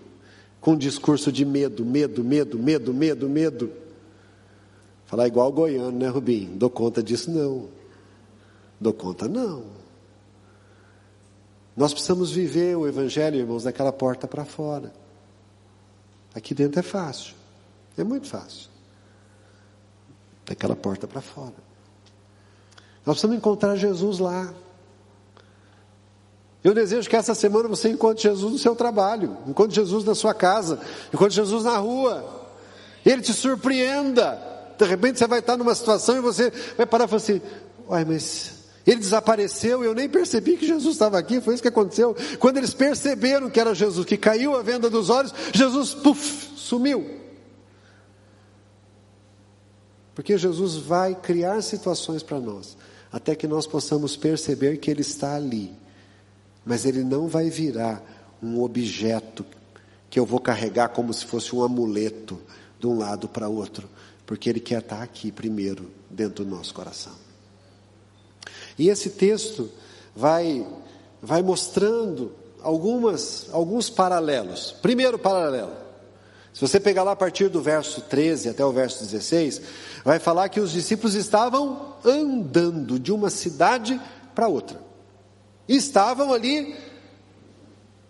com 0.62 0.72
um 0.72 0.78
discurso 0.78 1.32
de 1.32 1.44
medo, 1.44 1.86
medo, 1.86 2.24
medo, 2.24 2.58
medo, 2.58 2.94
medo, 2.94 3.30
medo? 3.30 3.72
Falar 5.06 5.28
igual 5.28 5.52
goiano, 5.52 5.92
né, 5.92 6.08
Rubim? 6.08 6.56
Dou 6.56 6.70
conta 6.70 7.04
disso 7.04 7.30
não. 7.30 7.68
Dou 8.80 8.94
conta 8.94 9.28
não. 9.28 9.66
Nós 11.76 11.92
precisamos 11.92 12.32
viver 12.32 12.78
o 12.78 12.88
Evangelho, 12.88 13.38
irmãos, 13.38 13.64
daquela 13.64 13.92
porta 13.92 14.28
para 14.28 14.46
fora. 14.46 14.94
Aqui 16.34 16.54
dentro 16.54 16.80
é 16.80 16.84
fácil, 16.84 17.34
é 17.98 18.04
muito 18.04 18.28
fácil. 18.28 18.70
Daquela 20.46 20.76
porta 20.76 21.08
para 21.08 21.22
fora. 21.22 21.56
Nós 23.06 23.16
precisamos 23.16 23.38
encontrar 23.38 23.76
Jesus 23.76 24.20
lá. 24.20 24.54
Eu 26.63 26.74
desejo 26.74 27.10
que 27.10 27.16
essa 27.16 27.34
semana 27.34 27.70
você 27.70 27.89
encontre 27.89 28.24
Jesus 28.24 28.51
no 28.51 28.58
seu 28.58 28.75
trabalho, 28.75 29.38
encontre 29.48 29.75
Jesus 29.75 30.04
na 30.04 30.13
sua 30.13 30.34
casa, 30.34 30.80
encontre 31.13 31.34
Jesus 31.34 31.63
na 31.63 31.78
rua. 31.78 32.48
Ele 33.06 33.22
te 33.22 33.34
surpreenda. 33.34 34.38
De 34.78 34.86
repente 34.86 35.20
você 35.20 35.28
vai 35.28 35.39
estar 35.39 35.56
numa 35.56 35.74
situação 35.74 36.18
e 36.18 36.22
você 36.22 36.51
vai 36.78 36.86
parar 36.86 37.06
e 37.06 37.08
falar 37.08 37.18
assim: 37.18 37.42
Uai, 37.88 38.04
mas 38.04 38.60
ele 38.86 39.00
desapareceu 39.00 39.84
e 39.84 39.88
eu 39.88 39.96
nem 39.96 40.10
percebi 40.10 40.58
que 40.58 40.68
Jesus 40.68 40.96
estava 40.96 41.18
aqui. 41.18 41.39
Foi 41.39 41.54
isso 41.54 41.63
que 41.63 41.70
aconteceu. 41.70 42.16
Quando 42.39 42.58
eles 42.58 42.74
perceberam 42.74 43.50
que 43.50 43.60
era 43.60 43.74
Jesus, 43.74 44.06
que 44.06 44.18
caiu 44.18 44.56
a 44.56 44.62
venda 44.62 44.89
dos 44.89 45.10
olhos, 45.10 45.34
Jesus, 45.54 45.94
puf, 45.94 46.58
sumiu. 46.58 47.20
Porque 50.13 50.38
Jesus 50.38 50.75
vai 50.75 51.16
criar 51.16 51.62
situações 51.62 52.22
para 52.22 52.38
nós, 52.38 52.75
até 53.10 53.34
que 53.34 53.48
nós 53.48 53.66
possamos 53.66 54.18
perceber 54.18 54.78
que 54.78 54.92
Ele 54.92 55.01
está 55.01 55.36
ali 55.36 55.74
mas 56.70 56.86
ele 56.86 57.04
não 57.04 57.28
vai 57.28 57.50
virar 57.50 58.00
um 58.44 58.62
objeto 58.62 59.44
que 60.08 60.20
eu 60.20 60.26
vou 60.26 60.40
carregar 60.40 60.89
como 60.89 61.12
se 61.12 61.26
fosse 61.26 61.56
um 61.56 61.63
amuleto 61.63 62.39
de 62.80 62.86
um 62.86 62.96
lado 62.96 63.28
para 63.28 63.50
outro, 63.50 63.89
porque 64.24 64.48
ele 64.48 64.60
quer 64.60 64.82
estar 64.82 65.02
aqui 65.02 65.32
primeiro, 65.32 65.89
dentro 66.12 66.46
do 66.46 66.56
nosso 66.56 66.72
coração. 66.72 67.13
E 68.78 68.88
esse 68.88 69.10
texto 69.10 69.67
vai, 70.15 70.63
vai 71.20 71.41
mostrando 71.41 72.34
algumas, 72.62 73.48
alguns 73.52 73.89
paralelos. 73.89 74.72
Primeiro 74.80 75.17
paralelo. 75.17 75.74
Se 76.54 76.62
você 76.62 76.80
pegar 76.80 77.02
lá 77.02 77.13
a 77.13 77.15
partir 77.15 77.50
do 77.50 77.63
verso 77.63 78.02
13 78.02 78.48
até 78.48 78.63
o 78.63 78.72
verso 78.72 79.04
16, 79.04 79.60
vai 80.06 80.20
falar 80.20 80.50
que 80.50 80.60
os 80.60 80.72
discípulos 80.72 81.15
estavam 81.15 81.96
andando 82.06 83.00
de 83.00 83.12
uma 83.12 83.32
cidade 83.32 84.00
para 84.36 84.48
outra 84.48 84.88
estavam 85.75 86.34
ali 86.34 86.75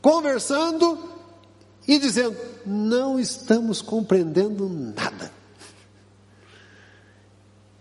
conversando 0.01 0.97
e 1.87 1.99
dizendo: 1.99 2.37
não 2.65 3.19
estamos 3.19 3.81
compreendendo 3.81 4.69
nada. 4.69 5.39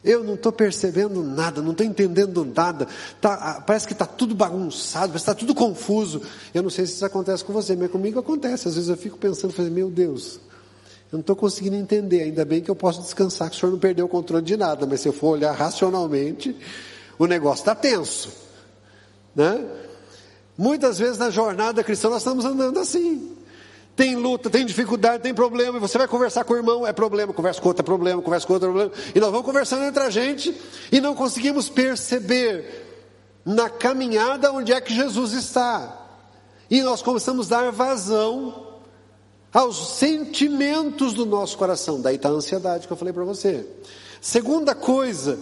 Eu 0.02 0.22
não 0.22 0.34
estou 0.34 0.52
percebendo 0.52 1.22
nada, 1.22 1.60
não 1.60 1.72
estou 1.72 1.84
entendendo 1.84 2.44
nada. 2.44 2.86
Tá, 3.20 3.62
parece 3.66 3.86
que 3.86 3.92
está 3.92 4.06
tudo 4.06 4.34
bagunçado, 4.34 5.08
parece 5.08 5.24
que 5.24 5.30
está 5.30 5.34
tudo 5.34 5.54
confuso. 5.54 6.22
Eu 6.54 6.62
não 6.62 6.70
sei 6.70 6.86
se 6.86 6.94
isso 6.94 7.04
acontece 7.04 7.44
com 7.44 7.52
você, 7.52 7.76
mas 7.76 7.90
comigo 7.90 8.18
acontece. 8.18 8.68
Às 8.68 8.76
vezes 8.76 8.88
eu 8.88 8.96
fico 8.96 9.18
pensando, 9.18 9.52
meu 9.70 9.90
Deus, 9.90 10.40
eu 11.12 11.16
não 11.16 11.20
estou 11.20 11.36
conseguindo 11.36 11.76
entender. 11.76 12.22
Ainda 12.22 12.44
bem 12.44 12.62
que 12.62 12.70
eu 12.70 12.76
posso 12.76 13.02
descansar, 13.02 13.50
que 13.50 13.56
o 13.56 13.60
senhor 13.60 13.72
não 13.72 13.78
perdeu 13.78 14.06
o 14.06 14.08
controle 14.08 14.44
de 14.44 14.56
nada. 14.56 14.86
Mas 14.86 15.00
se 15.00 15.08
eu 15.08 15.12
for 15.12 15.30
olhar 15.30 15.52
racionalmente, 15.52 16.56
o 17.18 17.26
negócio 17.26 17.62
está 17.62 17.74
tenso. 17.74 18.47
Né? 19.38 19.64
Muitas 20.56 20.98
vezes 20.98 21.16
na 21.16 21.30
jornada 21.30 21.84
cristã 21.84 22.10
nós 22.10 22.22
estamos 22.22 22.44
andando 22.44 22.76
assim. 22.80 23.36
Tem 23.94 24.16
luta, 24.16 24.50
tem 24.50 24.66
dificuldade, 24.66 25.22
tem 25.22 25.32
problema, 25.32 25.78
e 25.78 25.80
você 25.80 25.96
vai 25.96 26.08
conversar 26.08 26.42
com 26.42 26.54
o 26.54 26.56
irmão, 26.56 26.84
é 26.84 26.92
problema, 26.92 27.32
conversa 27.32 27.60
com 27.60 27.68
outro, 27.68 27.82
é 27.82 27.84
problema, 27.84 28.20
conversa 28.20 28.46
com 28.46 28.54
outro, 28.54 28.68
é 28.68 28.72
problema, 28.72 28.92
e 29.14 29.20
nós 29.20 29.30
vamos 29.30 29.46
conversando 29.46 29.84
entre 29.84 30.02
a 30.02 30.10
gente 30.10 30.52
e 30.90 31.00
não 31.00 31.14
conseguimos 31.14 31.68
perceber 31.68 32.84
na 33.44 33.70
caminhada 33.70 34.52
onde 34.52 34.72
é 34.72 34.80
que 34.80 34.92
Jesus 34.92 35.32
está. 35.32 36.06
E 36.68 36.82
nós 36.82 37.00
começamos 37.00 37.50
a 37.52 37.62
dar 37.62 37.70
vazão 37.70 38.66
aos 39.52 39.98
sentimentos 39.98 41.14
do 41.14 41.24
nosso 41.24 41.56
coração. 41.56 42.00
Daí 42.00 42.16
está 42.16 42.28
a 42.28 42.32
ansiedade 42.32 42.88
que 42.88 42.92
eu 42.92 42.96
falei 42.96 43.14
para 43.14 43.24
você. 43.24 43.64
Segunda 44.20 44.74
coisa 44.74 45.38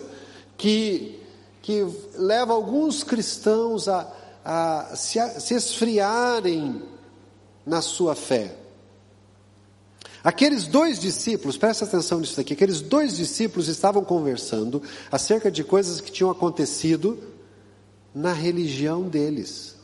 que 0.56 1.25
que 1.66 1.84
leva 2.14 2.52
alguns 2.52 3.02
cristãos 3.02 3.88
a, 3.88 4.08
a, 4.44 4.94
se, 4.94 5.18
a 5.18 5.40
se 5.40 5.52
esfriarem 5.52 6.80
na 7.66 7.82
sua 7.82 8.14
fé. 8.14 8.56
Aqueles 10.22 10.68
dois 10.68 11.00
discípulos, 11.00 11.56
presta 11.56 11.84
atenção 11.84 12.20
nisso 12.20 12.36
daqui, 12.36 12.52
aqueles 12.52 12.80
dois 12.80 13.16
discípulos 13.16 13.66
estavam 13.66 14.04
conversando 14.04 14.80
acerca 15.10 15.50
de 15.50 15.64
coisas 15.64 16.00
que 16.00 16.12
tinham 16.12 16.30
acontecido 16.30 17.18
na 18.14 18.32
religião 18.32 19.08
deles. 19.08 19.74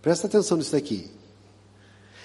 Presta 0.00 0.28
atenção 0.28 0.56
nisso 0.56 0.70
daqui. 0.70 1.10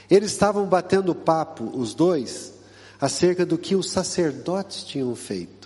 Eles 0.07 0.33
estavam 0.33 0.67
batendo 0.67 1.15
papo, 1.15 1.63
os 1.73 1.95
dois, 1.95 2.53
acerca 2.99 3.43
do 3.43 3.57
que 3.57 3.75
os 3.75 3.89
sacerdotes 3.89 4.83
tinham 4.83 5.15
feito 5.15 5.60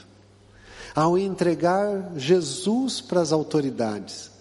ao 0.95 1.17
entregar 1.17 2.13
Jesus 2.15 3.01
para 3.01 3.19
as 3.19 3.33
autoridades, 3.33 4.31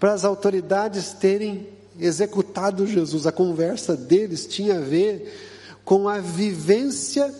para 0.00 0.12
as 0.12 0.24
autoridades 0.24 1.12
terem 1.12 1.68
executado 1.98 2.86
Jesus. 2.86 3.26
A 3.26 3.32
conversa 3.32 3.96
deles 3.96 4.46
tinha 4.46 4.78
a 4.78 4.80
ver 4.80 5.80
com 5.84 6.08
a 6.08 6.18
vivência 6.18 7.32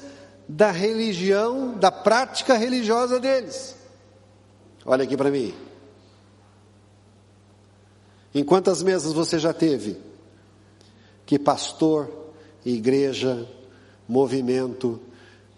da 0.48 0.70
religião, 0.70 1.76
da 1.78 1.90
prática 1.90 2.54
religiosa 2.54 3.18
deles. 3.18 3.74
Olha 4.84 5.04
aqui 5.04 5.16
para 5.16 5.30
mim. 5.30 5.54
Em 8.34 8.44
quantas 8.44 8.82
mesas 8.82 9.12
você 9.12 9.38
já 9.38 9.52
teve 9.52 9.98
que 11.26 11.38
pastor, 11.38 12.10
igreja, 12.64 13.48
movimento 14.08 15.00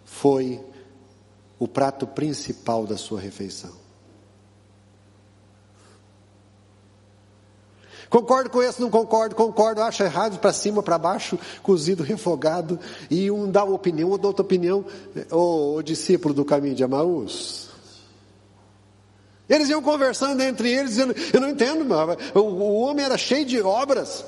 foi 0.05 0.61
o 1.59 1.69
prato 1.69 2.07
principal 2.07 2.87
da 2.87 2.97
sua 2.97 3.21
refeição. 3.21 3.85
Concordo 8.15 8.49
com 8.49 8.63
esse, 8.63 8.81
não 8.81 8.91
concordo, 8.91 9.35
concordo, 9.35 9.83
acho 9.83 10.05
errado, 10.05 10.39
para 10.39 10.53
cima, 10.53 10.83
para 10.85 10.97
baixo, 10.97 11.37
cozido, 11.65 12.05
refogado, 12.05 12.79
e 13.11 13.29
um 13.29 13.51
dá 13.51 13.65
uma 13.65 13.75
opinião, 13.75 14.09
outro 14.09 14.23
dá 14.23 14.29
outra 14.29 14.45
opinião, 14.45 14.85
o, 15.33 15.77
o 15.77 15.83
discípulo 15.83 16.33
do 16.33 16.45
caminho 16.45 16.77
de 16.77 16.85
Amaús. 16.85 17.71
Eles 19.49 19.69
iam 19.69 19.83
conversando 19.83 20.41
entre 20.43 20.71
eles, 20.71 20.91
dizendo, 20.91 21.13
eu 21.33 21.41
não 21.41 21.49
entendo, 21.49 21.85
o, 22.37 22.39
o 22.39 22.81
homem 22.83 23.05
era 23.05 23.19
cheio 23.19 23.45
de 23.45 23.61
obras, 23.61 24.25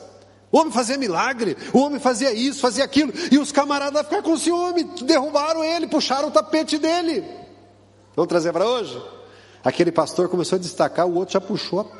o 0.51 0.59
homem 0.59 0.73
fazia 0.73 0.97
milagre, 0.97 1.57
o 1.73 1.79
homem 1.79 1.99
fazia 1.99 2.33
isso, 2.33 2.61
fazia 2.61 2.85
aquilo, 2.85 3.13
e 3.31 3.39
os 3.39 3.53
camaradas 3.53 4.03
ficaram 4.03 4.23
com 4.23 4.37
ciúme, 4.37 4.85
derrubaram 5.03 5.63
ele, 5.63 5.87
puxaram 5.87 6.29
o 6.29 6.31
tapete 6.31 6.79
dele. 6.79 7.25
Vamos 8.15 8.29
trazer 8.29 8.53
para 8.53 8.67
hoje? 8.67 9.01
Aquele 9.63 9.91
pastor 9.91 10.29
começou 10.29 10.57
a 10.57 10.61
destacar, 10.61 11.07
o 11.07 11.15
outro 11.15 11.35
já 11.35 11.41
puxou 11.41 11.91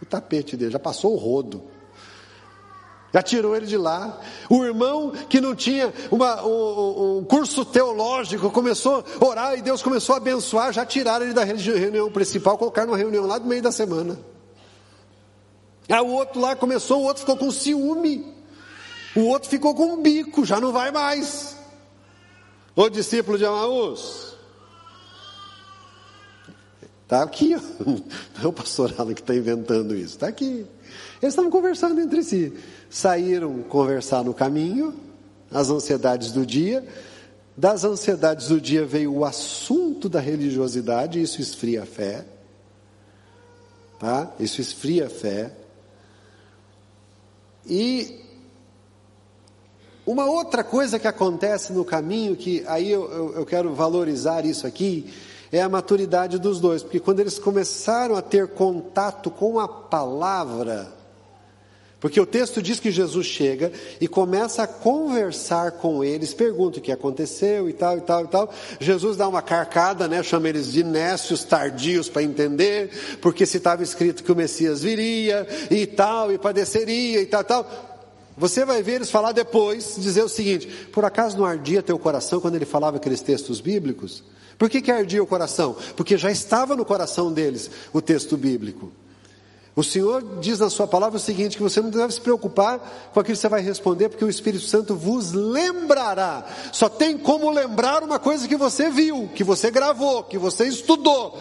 o 0.00 0.06
tapete 0.06 0.56
dele, 0.56 0.70
já 0.70 0.78
passou 0.78 1.14
o 1.14 1.16
rodo. 1.16 1.62
Já 3.12 3.22
tirou 3.22 3.56
ele 3.56 3.64
de 3.64 3.78
lá. 3.78 4.20
O 4.50 4.62
irmão 4.62 5.10
que 5.10 5.40
não 5.40 5.54
tinha 5.54 5.90
uma, 6.10 6.44
um, 6.44 7.18
um, 7.18 7.24
curso 7.24 7.64
teológico 7.64 8.50
começou 8.50 9.02
a 9.18 9.24
orar 9.24 9.58
e 9.58 9.62
Deus 9.62 9.82
começou 9.82 10.14
a 10.14 10.18
abençoar. 10.18 10.70
Já 10.70 10.84
tiraram 10.84 11.24
ele 11.24 11.32
da 11.32 11.42
reunião 11.42 12.10
principal, 12.10 12.58
colocaram 12.58 12.90
uma 12.90 12.98
reunião 12.98 13.24
lá 13.26 13.38
no 13.38 13.46
meio 13.46 13.62
da 13.62 13.72
semana. 13.72 14.18
Aí 15.88 16.00
o 16.00 16.08
outro 16.08 16.40
lá 16.40 16.56
começou, 16.56 17.02
o 17.02 17.04
outro 17.04 17.20
ficou 17.20 17.36
com 17.36 17.50
ciúme. 17.50 18.34
O 19.14 19.22
outro 19.28 19.48
ficou 19.48 19.74
com 19.74 19.94
um 19.94 20.02
bico, 20.02 20.44
já 20.44 20.60
não 20.60 20.72
vai 20.72 20.90
mais. 20.90 21.56
O 22.74 22.88
discípulo 22.88 23.38
de 23.38 23.46
Amaús. 23.46 24.34
Está 27.02 27.22
aqui, 27.22 27.54
não 27.54 28.02
é 28.42 28.46
o 28.46 28.52
pastor 28.52 28.92
Alan 28.98 29.14
que 29.14 29.20
está 29.20 29.34
inventando 29.34 29.94
isso, 29.94 30.16
está 30.16 30.26
aqui. 30.26 30.66
Eles 31.22 31.32
estavam 31.32 31.50
conversando 31.50 32.00
entre 32.00 32.22
si. 32.22 32.52
Saíram 32.90 33.62
conversar 33.62 34.24
no 34.24 34.34
caminho, 34.34 34.92
as 35.50 35.70
ansiedades 35.70 36.32
do 36.32 36.44
dia. 36.44 36.86
Das 37.56 37.84
ansiedades 37.84 38.48
do 38.48 38.60
dia 38.60 38.84
veio 38.84 39.14
o 39.14 39.24
assunto 39.24 40.08
da 40.08 40.20
religiosidade, 40.20 41.22
isso 41.22 41.40
esfria 41.40 41.84
a 41.84 41.86
fé. 41.86 42.26
Tá? 43.98 44.30
Isso 44.38 44.60
esfria 44.60 45.06
a 45.06 45.10
fé. 45.10 45.52
E 47.68 48.24
uma 50.06 50.24
outra 50.24 50.62
coisa 50.62 50.98
que 50.98 51.08
acontece 51.08 51.72
no 51.72 51.84
caminho, 51.84 52.36
que 52.36 52.64
aí 52.68 52.90
eu, 52.90 53.10
eu, 53.10 53.34
eu 53.34 53.46
quero 53.46 53.74
valorizar 53.74 54.46
isso 54.46 54.66
aqui, 54.66 55.12
é 55.50 55.60
a 55.60 55.68
maturidade 55.68 56.38
dos 56.38 56.60
dois, 56.60 56.82
porque 56.82 57.00
quando 57.00 57.20
eles 57.20 57.38
começaram 57.38 58.16
a 58.16 58.22
ter 58.22 58.48
contato 58.48 59.30
com 59.30 59.58
a 59.58 59.66
palavra, 59.66 60.95
porque 62.06 62.20
o 62.20 62.24
texto 62.24 62.62
diz 62.62 62.78
que 62.78 62.92
Jesus 62.92 63.26
chega 63.26 63.72
e 64.00 64.06
começa 64.06 64.62
a 64.62 64.66
conversar 64.68 65.72
com 65.72 66.04
eles, 66.04 66.32
pergunta 66.32 66.78
o 66.78 66.80
que 66.80 66.92
aconteceu 66.92 67.68
e 67.68 67.72
tal, 67.72 67.98
e 67.98 68.00
tal, 68.00 68.24
e 68.24 68.28
tal. 68.28 68.54
Jesus 68.78 69.16
dá 69.16 69.26
uma 69.26 69.42
carcada, 69.42 70.06
né? 70.06 70.22
chama 70.22 70.48
eles 70.48 70.70
de 70.70 70.84
nécios 70.84 71.42
tardios 71.42 72.08
para 72.08 72.22
entender, 72.22 73.18
porque 73.20 73.44
se 73.44 73.56
estava 73.56 73.82
escrito 73.82 74.22
que 74.22 74.30
o 74.30 74.36
Messias 74.36 74.82
viria 74.82 75.48
e 75.68 75.84
tal, 75.84 76.32
e 76.32 76.38
padeceria 76.38 77.20
e 77.20 77.26
tal, 77.26 77.42
tal. 77.42 77.68
Você 78.38 78.64
vai 78.64 78.84
ver 78.84 78.92
eles 78.92 79.10
falar 79.10 79.32
depois, 79.32 79.96
dizer 79.98 80.22
o 80.22 80.28
seguinte: 80.28 80.68
por 80.92 81.04
acaso 81.04 81.36
não 81.36 81.44
ardia 81.44 81.82
teu 81.82 81.98
coração 81.98 82.40
quando 82.40 82.54
ele 82.54 82.64
falava 82.64 82.98
aqueles 82.98 83.20
textos 83.20 83.60
bíblicos? 83.60 84.22
Por 84.56 84.70
que, 84.70 84.80
que 84.80 84.92
ardia 84.92 85.20
o 85.20 85.26
coração? 85.26 85.74
Porque 85.96 86.16
já 86.16 86.30
estava 86.30 86.76
no 86.76 86.84
coração 86.84 87.32
deles 87.32 87.68
o 87.92 88.00
texto 88.00 88.36
bíblico. 88.36 88.92
O 89.76 89.84
Senhor 89.84 90.24
diz 90.40 90.58
na 90.58 90.70
Sua 90.70 90.86
palavra 90.86 91.18
o 91.18 91.20
seguinte: 91.20 91.58
que 91.58 91.62
você 91.62 91.82
não 91.82 91.90
deve 91.90 92.14
se 92.14 92.20
preocupar 92.20 92.78
com 93.12 93.20
aquilo 93.20 93.36
que 93.36 93.40
você 93.40 93.48
vai 93.48 93.60
responder, 93.60 94.08
porque 94.08 94.24
o 94.24 94.28
Espírito 94.28 94.64
Santo 94.64 94.96
vos 94.96 95.32
lembrará. 95.32 96.46
Só 96.72 96.88
tem 96.88 97.18
como 97.18 97.50
lembrar 97.50 98.02
uma 98.02 98.18
coisa 98.18 98.48
que 98.48 98.56
você 98.56 98.88
viu, 98.88 99.28
que 99.34 99.44
você 99.44 99.70
gravou, 99.70 100.24
que 100.24 100.38
você 100.38 100.66
estudou. 100.66 101.38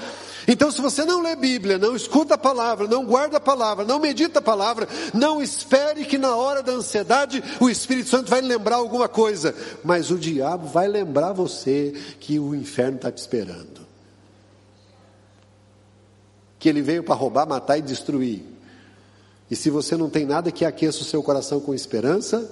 Então, 0.47 0.69
se 0.69 0.81
você 0.81 1.05
não 1.05 1.21
lê 1.21 1.35
Bíblia, 1.35 1.77
não 1.77 1.95
escuta 1.95 2.35
a 2.35 2.37
palavra, 2.37 2.87
não 2.87 3.05
guarda 3.05 3.37
a 3.37 3.39
palavra, 3.39 3.85
não 3.85 3.99
medita 3.99 4.39
a 4.39 4.41
palavra, 4.41 4.87
não 5.13 5.41
espere 5.41 6.03
que 6.03 6.17
na 6.17 6.35
hora 6.35 6.61
da 6.61 6.73
ansiedade 6.73 7.41
o 7.61 7.69
Espírito 7.69 8.09
Santo 8.09 8.29
vai 8.29 8.41
lembrar 8.41 8.75
alguma 8.75 9.07
coisa, 9.07 9.55
mas 9.81 10.11
o 10.11 10.19
diabo 10.19 10.67
vai 10.67 10.89
lembrar 10.89 11.31
você 11.31 11.93
que 12.19 12.37
o 12.37 12.53
inferno 12.53 12.97
está 12.97 13.09
te 13.09 13.17
esperando 13.17 13.84
que 16.65 16.69
ele 16.69 16.81
veio 16.81 17.03
para 17.03 17.13
roubar, 17.13 17.47
matar 17.47 17.77
e 17.77 17.81
destruir. 17.83 18.43
E 19.51 19.55
se 19.55 19.69
você 19.69 19.95
não 19.95 20.09
tem 20.09 20.25
nada 20.25 20.51
que 20.51 20.65
aqueça 20.65 21.01
o 21.01 21.03
seu 21.03 21.21
coração 21.21 21.59
com 21.59 21.75
esperança, 21.75 22.49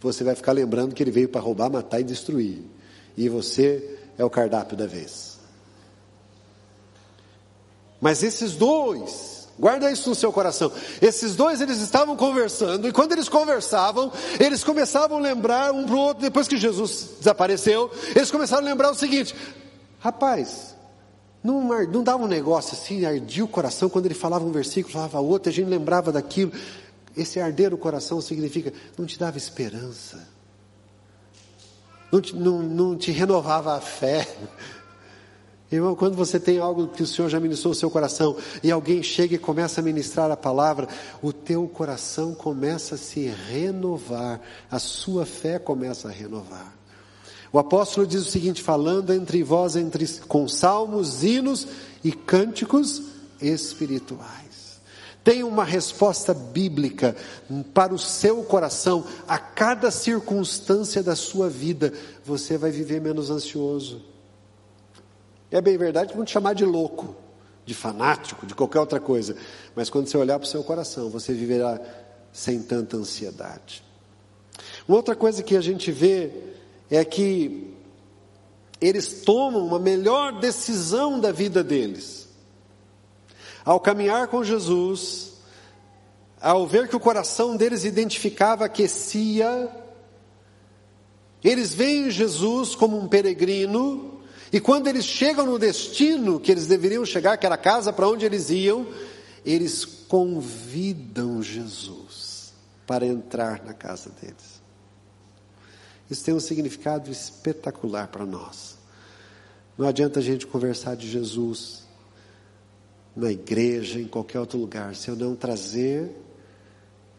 você 0.00 0.24
vai 0.24 0.34
ficar 0.34 0.50
lembrando 0.50 0.96
que 0.96 1.00
ele 1.00 1.12
veio 1.12 1.28
para 1.28 1.40
roubar, 1.40 1.70
matar 1.70 2.00
e 2.00 2.02
destruir. 2.02 2.60
E 3.16 3.28
você 3.28 4.00
é 4.18 4.24
o 4.24 4.28
cardápio 4.28 4.76
da 4.76 4.84
vez. 4.84 5.38
Mas 8.00 8.24
esses 8.24 8.54
dois, 8.56 9.46
guarda 9.56 9.92
isso 9.92 10.08
no 10.08 10.16
seu 10.16 10.32
coração. 10.32 10.72
Esses 11.00 11.36
dois 11.36 11.60
eles 11.60 11.78
estavam 11.78 12.16
conversando 12.16 12.88
e 12.88 12.92
quando 12.92 13.12
eles 13.12 13.28
conversavam, 13.28 14.10
eles 14.40 14.64
começavam 14.64 15.18
a 15.18 15.20
lembrar 15.20 15.72
um 15.72 15.84
para 15.86 15.94
o 15.94 15.98
outro 16.00 16.20
depois 16.20 16.48
que 16.48 16.56
Jesus 16.56 17.10
desapareceu, 17.20 17.92
eles 18.12 18.28
começaram 18.28 18.64
a 18.64 18.68
lembrar 18.68 18.90
o 18.90 18.94
seguinte: 18.96 19.36
rapaz, 20.00 20.75
não, 21.46 21.86
não 21.86 22.02
dava 22.02 22.24
um 22.24 22.26
negócio 22.26 22.74
assim, 22.74 23.04
ardia 23.04 23.44
o 23.44 23.48
coração 23.48 23.88
quando 23.88 24.06
ele 24.06 24.14
falava 24.14 24.44
um 24.44 24.50
versículo, 24.50 24.92
falava 24.92 25.20
outro, 25.20 25.48
a 25.48 25.52
gente 25.52 25.68
lembrava 25.68 26.10
daquilo. 26.10 26.50
Esse 27.16 27.38
arder 27.38 27.72
o 27.72 27.78
coração 27.78 28.20
significa, 28.20 28.72
não 28.98 29.06
te 29.06 29.16
dava 29.16 29.38
esperança, 29.38 30.28
não 32.10 32.20
te, 32.20 32.34
não, 32.34 32.62
não 32.62 32.96
te 32.96 33.12
renovava 33.12 33.76
a 33.76 33.80
fé. 33.80 34.26
Irmão, 35.70 35.96
quando 35.96 36.16
você 36.16 36.38
tem 36.38 36.58
algo 36.58 36.88
que 36.88 37.02
o 37.02 37.06
Senhor 37.06 37.28
já 37.28 37.40
ministrou 37.40 37.70
no 37.70 37.74
seu 37.74 37.90
coração 37.90 38.36
e 38.62 38.70
alguém 38.70 39.02
chega 39.02 39.34
e 39.34 39.38
começa 39.38 39.80
a 39.80 39.84
ministrar 39.84 40.30
a 40.30 40.36
palavra, 40.36 40.88
o 41.22 41.32
teu 41.32 41.66
coração 41.68 42.34
começa 42.34 42.96
a 42.96 42.98
se 42.98 43.26
renovar, 43.26 44.40
a 44.70 44.78
sua 44.78 45.26
fé 45.26 45.58
começa 45.58 46.08
a 46.08 46.12
renovar. 46.12 46.75
O 47.52 47.58
apóstolo 47.58 48.06
diz 48.06 48.22
o 48.22 48.30
seguinte: 48.30 48.62
falando 48.62 49.12
entre 49.12 49.42
vós 49.42 49.76
entre, 49.76 50.06
com 50.28 50.48
salmos, 50.48 51.22
hinos 51.22 51.66
e 52.02 52.12
cânticos 52.12 53.02
espirituais. 53.40 54.46
Tem 55.22 55.42
uma 55.42 55.64
resposta 55.64 56.32
bíblica 56.32 57.16
para 57.74 57.92
o 57.92 57.98
seu 57.98 58.44
coração, 58.44 59.04
a 59.26 59.38
cada 59.38 59.90
circunstância 59.90 61.02
da 61.02 61.16
sua 61.16 61.48
vida, 61.48 61.92
você 62.24 62.56
vai 62.56 62.70
viver 62.70 63.00
menos 63.00 63.28
ansioso. 63.28 64.04
É 65.50 65.60
bem 65.60 65.76
verdade 65.76 66.10
que 66.10 66.16
vão 66.16 66.24
te 66.24 66.30
chamar 66.30 66.54
de 66.54 66.64
louco, 66.64 67.16
de 67.64 67.74
fanático, 67.74 68.46
de 68.46 68.54
qualquer 68.54 68.78
outra 68.78 69.00
coisa, 69.00 69.36
mas 69.74 69.90
quando 69.90 70.06
você 70.06 70.16
olhar 70.16 70.38
para 70.38 70.46
o 70.46 70.48
seu 70.48 70.62
coração, 70.62 71.10
você 71.10 71.32
viverá 71.32 71.80
sem 72.32 72.62
tanta 72.62 72.96
ansiedade. 72.96 73.82
Uma 74.86 74.98
outra 74.98 75.16
coisa 75.16 75.42
que 75.42 75.56
a 75.56 75.60
gente 75.60 75.90
vê 75.90 76.30
é 76.90 77.04
que 77.04 77.74
eles 78.80 79.22
tomam 79.22 79.66
uma 79.66 79.78
melhor 79.78 80.38
decisão 80.38 81.18
da 81.18 81.32
vida 81.32 81.64
deles. 81.64 82.28
Ao 83.64 83.80
caminhar 83.80 84.28
com 84.28 84.44
Jesus, 84.44 85.32
ao 86.40 86.66
ver 86.66 86.88
que 86.88 86.96
o 86.96 87.00
coração 87.00 87.56
deles 87.56 87.84
identificava, 87.84 88.66
aquecia, 88.66 89.70
eles 91.42 91.74
veem 91.74 92.10
Jesus 92.10 92.74
como 92.74 92.98
um 92.98 93.08
peregrino, 93.08 94.20
e 94.52 94.60
quando 94.60 94.86
eles 94.86 95.04
chegam 95.04 95.46
no 95.46 95.58
destino 95.58 96.38
que 96.38 96.52
eles 96.52 96.66
deveriam 96.66 97.04
chegar, 97.04 97.36
que 97.36 97.46
era 97.46 97.56
a 97.56 97.58
casa 97.58 97.92
para 97.92 98.08
onde 98.08 98.24
eles 98.24 98.50
iam, 98.50 98.86
eles 99.44 99.84
convidam 99.84 101.42
Jesus 101.42 102.52
para 102.86 103.04
entrar 103.04 103.64
na 103.64 103.74
casa 103.74 104.10
deles. 104.20 104.55
Isso 106.10 106.24
tem 106.24 106.34
um 106.34 106.40
significado 106.40 107.10
espetacular 107.10 108.08
para 108.08 108.24
nós. 108.24 108.76
Não 109.76 109.86
adianta 109.86 110.20
a 110.20 110.22
gente 110.22 110.46
conversar 110.46 110.96
de 110.96 111.08
Jesus 111.08 111.84
na 113.14 113.30
igreja, 113.30 113.98
em 113.98 114.06
qualquer 114.06 114.40
outro 114.40 114.58
lugar, 114.58 114.94
se 114.94 115.08
eu 115.08 115.16
não 115.16 115.34
trazer, 115.34 116.10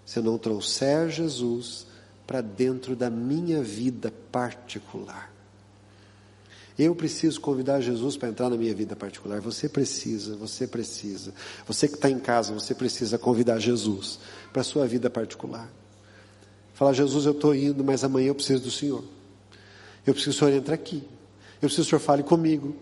se 0.06 0.20
eu 0.20 0.24
não 0.24 0.38
trouxer 0.38 1.10
Jesus 1.10 1.88
para 2.26 2.42
dentro 2.42 2.96
da 2.96 3.10
minha 3.10 3.62
vida 3.64 4.14
particular. 4.32 5.34
Eu 6.78 6.94
preciso 6.94 7.42
convidar 7.42 7.82
Jesus 7.82 8.16
para 8.16 8.30
entrar 8.30 8.50
na 8.50 8.58
minha 8.58 8.74
vida 8.74 8.96
particular. 8.96 9.42
Você 9.42 9.68
precisa, 9.68 10.36
você 10.36 10.68
precisa. 10.68 11.34
Você 11.66 11.88
que 11.88 11.96
está 11.96 12.10
em 12.10 12.20
casa, 12.20 12.54
você 12.54 12.76
precisa 12.76 13.18
convidar 13.18 13.58
Jesus 13.58 14.20
para 14.54 14.62
a 14.62 14.66
sua 14.66 14.86
vida 14.86 15.10
particular. 15.10 15.68
Falar, 16.78 16.94
Jesus, 16.94 17.26
eu 17.26 17.32
estou 17.32 17.56
indo, 17.56 17.84
mas 17.84 18.04
amanhã 18.04 18.28
eu 18.28 18.36
preciso 18.36 18.62
do 18.62 18.70
Senhor. 18.70 19.04
Eu 20.06 20.14
preciso 20.14 20.38
que 20.38 20.44
o 20.44 20.48
Senhor 20.48 20.58
entre 20.60 20.76
aqui. 20.76 21.04
Eu 21.56 21.62
preciso 21.62 21.78
que 21.78 21.82
o 21.82 21.90
Senhor 21.90 22.00
fale 22.00 22.22
comigo. 22.22 22.76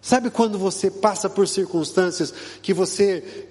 Sabe 0.00 0.30
quando 0.30 0.56
você 0.56 0.92
passa 0.92 1.28
por 1.28 1.48
circunstâncias 1.48 2.32
que 2.62 2.72
você 2.72 3.48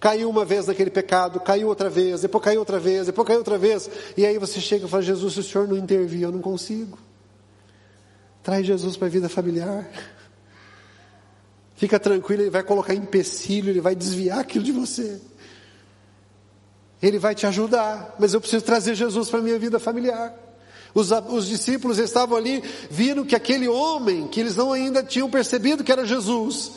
caiu 0.00 0.30
uma 0.30 0.42
vez 0.42 0.68
naquele 0.68 0.88
pecado, 0.88 1.38
caiu 1.38 1.68
outra 1.68 1.90
vez, 1.90 2.22
depois 2.22 2.42
caiu 2.42 2.60
outra 2.60 2.80
vez, 2.80 3.04
depois 3.04 3.28
caiu 3.28 3.40
outra 3.40 3.58
vez, 3.58 3.90
e 4.16 4.24
aí 4.24 4.38
você 4.38 4.58
chega 4.58 4.86
e 4.86 4.88
fala: 4.88 5.02
Jesus, 5.02 5.34
se 5.34 5.40
o 5.40 5.42
Senhor 5.42 5.68
não 5.68 5.76
intervir, 5.76 6.22
eu 6.22 6.32
não 6.32 6.40
consigo. 6.40 6.98
Traz 8.42 8.66
Jesus 8.66 8.96
para 8.96 9.08
a 9.08 9.10
vida 9.10 9.28
familiar. 9.28 9.86
Fica 11.76 12.00
tranquilo, 12.00 12.44
ele 12.44 12.50
vai 12.50 12.62
colocar 12.62 12.94
empecilho, 12.94 13.68
ele 13.68 13.82
vai 13.82 13.94
desviar 13.94 14.38
aquilo 14.38 14.64
de 14.64 14.72
você. 14.72 15.20
Ele 17.06 17.18
vai 17.18 17.34
te 17.34 17.46
ajudar, 17.46 18.16
mas 18.18 18.32
eu 18.32 18.40
preciso 18.40 18.64
trazer 18.64 18.94
Jesus 18.94 19.28
para 19.28 19.38
a 19.38 19.42
minha 19.42 19.58
vida 19.58 19.78
familiar. 19.78 20.34
Os, 20.94 21.10
os, 21.10 21.46
discípulos 21.46 21.98
estavam 21.98 22.34
ali, 22.34 22.64
viram 22.90 23.26
que 23.26 23.36
aquele 23.36 23.68
homem, 23.68 24.26
que 24.26 24.40
eles 24.40 24.56
não 24.56 24.72
ainda 24.72 25.02
tinham 25.02 25.28
percebido 25.28 25.84
que 25.84 25.92
era 25.92 26.06
Jesus, 26.06 26.72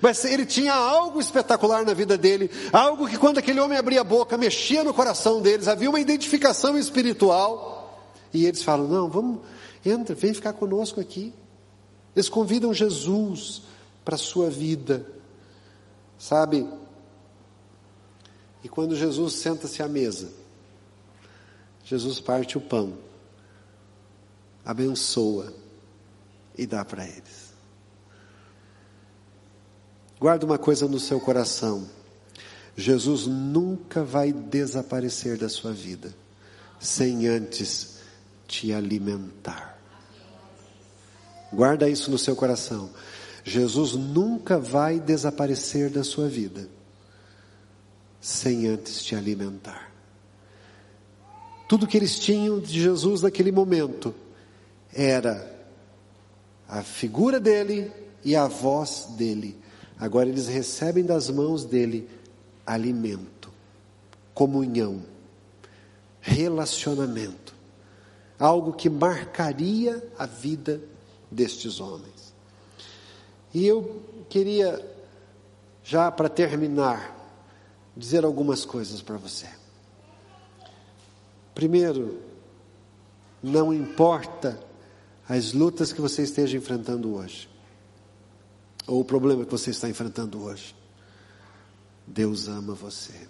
Mas 0.00 0.24
ele 0.24 0.46
tinha 0.46 0.72
algo 0.72 1.18
espetacular 1.20 1.84
na 1.84 1.92
vida 1.92 2.16
dele, 2.16 2.48
algo 2.72 3.08
que 3.08 3.18
quando 3.18 3.38
aquele 3.38 3.58
homem 3.58 3.76
abria 3.76 4.02
a 4.02 4.04
boca, 4.04 4.38
mexia 4.38 4.84
no 4.84 4.94
coração 4.94 5.40
deles, 5.42 5.66
havia 5.66 5.90
uma 5.90 5.98
identificação 5.98 6.78
espiritual. 6.78 8.00
E 8.32 8.46
eles 8.46 8.62
falam: 8.62 8.86
Não, 8.86 9.08
vamos, 9.08 9.40
entra, 9.84 10.14
vem 10.14 10.32
ficar 10.32 10.52
conosco 10.52 11.00
aqui. 11.00 11.34
Eles 12.14 12.28
convidam 12.28 12.72
Jesus 12.72 13.62
para 14.04 14.14
a 14.14 14.18
sua 14.18 14.50
vida, 14.50 15.04
sabe? 16.16 16.64
E 18.64 18.68
quando 18.68 18.96
Jesus 18.96 19.34
senta-se 19.34 19.82
à 19.82 19.88
mesa, 19.88 20.32
Jesus 21.84 22.18
parte 22.18 22.56
o 22.56 22.60
pão, 22.62 22.96
abençoa 24.64 25.52
e 26.56 26.66
dá 26.66 26.82
para 26.82 27.06
eles. 27.06 27.52
Guarda 30.18 30.46
uma 30.46 30.56
coisa 30.56 30.88
no 30.88 30.98
seu 30.98 31.20
coração: 31.20 31.86
Jesus 32.74 33.26
nunca 33.26 34.02
vai 34.02 34.32
desaparecer 34.32 35.36
da 35.36 35.50
sua 35.50 35.72
vida 35.72 36.14
sem 36.80 37.28
antes 37.28 37.98
te 38.48 38.72
alimentar. 38.72 39.78
Guarda 41.52 41.86
isso 41.88 42.10
no 42.10 42.18
seu 42.18 42.34
coração. 42.34 42.88
Jesus 43.44 43.92
nunca 43.92 44.58
vai 44.58 44.98
desaparecer 44.98 45.90
da 45.90 46.02
sua 46.02 46.28
vida 46.28 46.66
sem 48.24 48.66
antes 48.68 49.04
te 49.04 49.14
alimentar. 49.14 49.92
Tudo 51.68 51.86
que 51.86 51.94
eles 51.94 52.18
tinham 52.18 52.58
de 52.58 52.80
Jesus 52.80 53.20
naquele 53.20 53.52
momento 53.52 54.14
era 54.90 55.54
a 56.66 56.82
figura 56.82 57.38
dele 57.38 57.92
e 58.24 58.34
a 58.34 58.46
voz 58.46 59.08
dele. 59.10 59.58
Agora 60.00 60.26
eles 60.26 60.48
recebem 60.48 61.04
das 61.04 61.28
mãos 61.28 61.66
dele 61.66 62.08
alimento, 62.64 63.52
comunhão, 64.32 65.02
relacionamento, 66.22 67.54
algo 68.38 68.72
que 68.72 68.88
marcaria 68.88 70.02
a 70.18 70.24
vida 70.24 70.80
destes 71.30 71.78
homens. 71.78 72.32
E 73.52 73.66
eu 73.66 74.02
queria, 74.30 74.82
já 75.82 76.10
para 76.10 76.30
terminar, 76.30 77.23
dizer 77.96 78.24
algumas 78.24 78.64
coisas 78.64 79.00
para 79.00 79.16
você. 79.16 79.48
Primeiro, 81.54 82.20
não 83.42 83.72
importa 83.72 84.58
as 85.28 85.52
lutas 85.52 85.92
que 85.92 86.00
você 86.00 86.22
esteja 86.22 86.56
enfrentando 86.56 87.14
hoje, 87.14 87.48
ou 88.86 89.00
o 89.00 89.04
problema 89.04 89.44
que 89.44 89.50
você 89.50 89.70
está 89.70 89.88
enfrentando 89.88 90.42
hoje, 90.42 90.74
Deus 92.06 92.48
ama 92.48 92.74
você. 92.74 93.28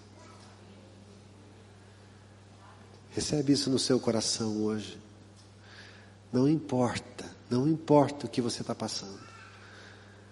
Recebe 3.11 3.53
isso 3.53 3.69
no 3.69 3.79
seu 3.79 3.97
coração 3.97 4.63
hoje. 4.63 4.99
Não 6.33 6.49
importa, 6.49 7.25
não 7.49 7.65
importa 7.65 8.25
o 8.25 8.29
que 8.29 8.41
você 8.41 8.61
está 8.61 8.75
passando. 8.75 9.23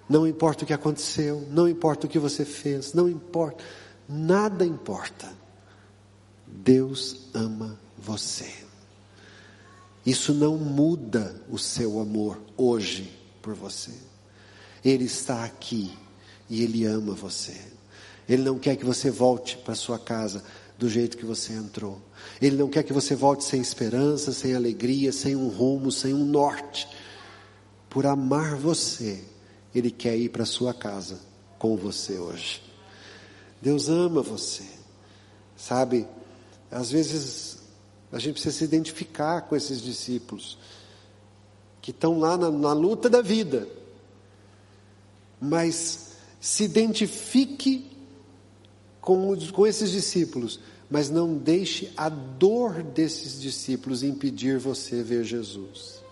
Não 0.10 0.28
importa 0.28 0.66
o 0.66 0.68
que 0.68 0.74
aconteceu, 0.74 1.48
não 1.50 1.68
importa 1.70 2.08
o 2.08 2.10
que 2.10 2.20
você 2.20 2.44
fez, 2.44 2.94
não 2.94 3.08
importa. 3.08 3.64
Nada 4.08 4.66
importa. 4.66 5.32
Deus 6.48 7.28
ama 7.34 7.80
você. 7.98 8.54
Isso 10.06 10.34
não 10.34 10.58
muda 10.58 11.42
o 11.50 11.58
seu 11.58 12.00
amor 12.00 12.40
hoje 12.58 13.12
por 13.42 13.54
você. 13.54 13.94
Ele 14.84 15.06
está 15.06 15.46
aqui 15.46 15.92
e 16.50 16.62
ele 16.62 16.86
ama 16.86 17.14
você. 17.14 17.60
Ele 18.28 18.44
não 18.44 18.60
quer 18.60 18.76
que 18.76 18.86
você 18.86 19.10
volte 19.10 19.58
para 19.58 19.76
sua 19.76 19.98
casa 19.98 20.44
do 20.78 20.90
jeito 20.90 21.18
que 21.18 21.26
você 21.26 21.54
entrou. 21.54 22.02
Ele 22.42 22.58
não 22.58 22.70
quer 22.70 22.84
que 22.84 22.94
você 22.94 23.16
volte 23.16 23.44
sem 23.46 23.62
esperança, 23.62 24.34
sem 24.34 24.54
alegria, 24.54 25.12
sem 25.12 25.36
um 25.36 25.48
rumo, 25.48 25.92
sem 25.92 26.14
um 26.14 26.26
norte. 26.26 26.88
Por 27.90 28.06
amar 28.06 28.56
você, 28.56 29.24
ele 29.74 29.92
quer 29.92 30.18
ir 30.18 30.30
para 30.30 30.46
sua 30.46 30.74
casa 30.74 31.20
com 31.58 31.78
você 31.78 32.18
hoje. 32.18 32.73
Deus 33.64 33.88
ama 33.88 34.22
você. 34.22 34.66
Sabe, 35.56 36.06
às 36.70 36.92
vezes 36.92 37.60
a 38.12 38.20
gente 38.20 38.34
precisa 38.34 38.58
se 38.58 38.64
identificar 38.66 39.44
com 39.44 39.56
esses 39.56 39.82
discípulos 39.82 40.58
que 41.82 41.92
estão 41.92 42.20
lá 42.20 42.38
na, 42.38 42.52
na 42.52 42.74
luta 42.74 43.10
da 43.10 43.22
vida, 43.22 43.68
mas 45.40 46.12
se 46.42 46.66
identifique 46.66 47.90
com, 49.00 49.34
com 49.54 49.66
esses 49.66 49.92
discípulos, 49.92 50.60
mas 50.90 51.10
não 51.10 51.34
deixe 51.34 51.90
a 51.96 52.10
dor 52.10 52.84
desses 52.84 53.40
discípulos 53.40 54.04
impedir 54.04 54.60
você 54.60 55.02
ver 55.02 55.24
Jesus. 55.24 56.03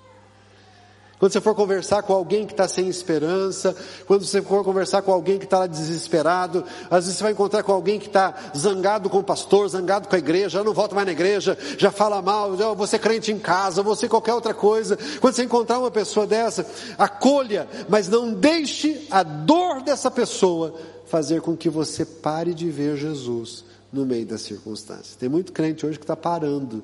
Quando 1.22 1.34
você 1.34 1.40
for 1.40 1.54
conversar 1.54 2.02
com 2.02 2.14
alguém 2.14 2.48
que 2.48 2.54
está 2.54 2.68
sem 2.68 2.88
esperança, 2.88 3.76
quando 4.08 4.26
você 4.26 4.42
for 4.42 4.64
conversar 4.64 5.04
com 5.04 5.12
alguém 5.12 5.38
que 5.38 5.46
está 5.46 5.68
desesperado, 5.68 6.66
às 6.90 7.06
vezes 7.06 7.20
você 7.20 7.24
vai 7.26 7.32
encontrar 7.34 7.62
com 7.62 7.72
alguém 7.72 8.00
que 8.00 8.08
está 8.08 8.34
zangado 8.58 9.08
com 9.08 9.20
o 9.20 9.24
pastor, 9.24 9.70
zangado 9.70 10.08
com 10.08 10.16
a 10.16 10.18
igreja, 10.18 10.58
já 10.58 10.64
não 10.64 10.74
volta 10.74 10.96
mais 10.96 11.06
na 11.06 11.12
igreja, 11.12 11.56
já 11.78 11.92
fala 11.92 12.24
mal, 12.24 12.58
já 12.58 12.74
você 12.74 12.98
crente 12.98 13.32
em 13.32 13.38
casa, 13.38 13.84
você 13.84 14.10
qualquer 14.10 14.34
outra 14.34 14.52
coisa. 14.52 14.98
Quando 15.20 15.36
você 15.36 15.44
encontrar 15.44 15.78
uma 15.78 15.92
pessoa 15.92 16.26
dessa, 16.26 16.66
acolha, 16.98 17.68
mas 17.88 18.10
não 18.10 18.34
deixe 18.34 19.06
a 19.12 19.22
dor 19.22 19.84
dessa 19.84 20.10
pessoa 20.10 20.74
fazer 21.06 21.40
com 21.40 21.56
que 21.56 21.70
você 21.70 22.04
pare 22.04 22.52
de 22.52 22.72
ver 22.72 22.98
Jesus 22.98 23.64
no 23.94 24.08
meio 24.08 24.26
das 24.26 24.42
circunstâncias. 24.42 25.16
Tem 25.18 25.30
muito 25.30 25.52
crente 25.52 25.86
hoje 25.86 26.00
que 26.00 26.04
está 26.04 26.16
parando 26.16 26.84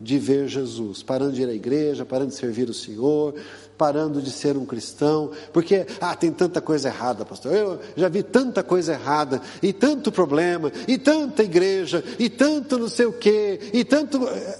de 0.00 0.18
ver 0.18 0.48
Jesus, 0.48 1.02
parando 1.02 1.32
de 1.32 1.42
ir 1.42 1.48
à 1.48 1.52
igreja, 1.52 2.06
parando 2.06 2.30
de 2.30 2.36
servir 2.36 2.70
o 2.70 2.74
Senhor, 2.74 3.34
parando 3.76 4.22
de 4.22 4.30
ser 4.30 4.56
um 4.56 4.64
cristão, 4.64 5.30
porque, 5.52 5.86
ah, 6.00 6.16
tem 6.16 6.32
tanta 6.32 6.60
coisa 6.60 6.88
errada, 6.88 7.24
pastor. 7.24 7.52
Eu 7.52 7.80
já 7.94 8.08
vi 8.08 8.22
tanta 8.22 8.62
coisa 8.62 8.94
errada, 8.94 9.42
e 9.62 9.74
tanto 9.74 10.10
problema, 10.10 10.72
e 10.88 10.96
tanta 10.96 11.42
igreja, 11.42 12.02
e 12.18 12.30
tanto 12.30 12.78
não 12.78 12.88
sei 12.88 13.06
o 13.06 13.12
quê, 13.12 13.60
e 13.74 13.84
tanto. 13.84 14.26
Eh, 14.26 14.58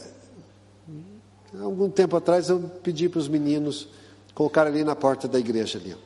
há 1.59 1.63
algum 1.63 1.89
tempo 1.89 2.17
atrás 2.17 2.51
eu 2.51 2.61
pedi 2.83 3.09
para 3.09 3.21
os 3.21 3.29
meninos 3.29 3.89
colocar 4.35 4.67
ali 4.67 4.85
na 4.85 4.95
porta 4.95 5.27
da 5.27 5.39
igreja, 5.39 5.79
ali, 5.79 5.97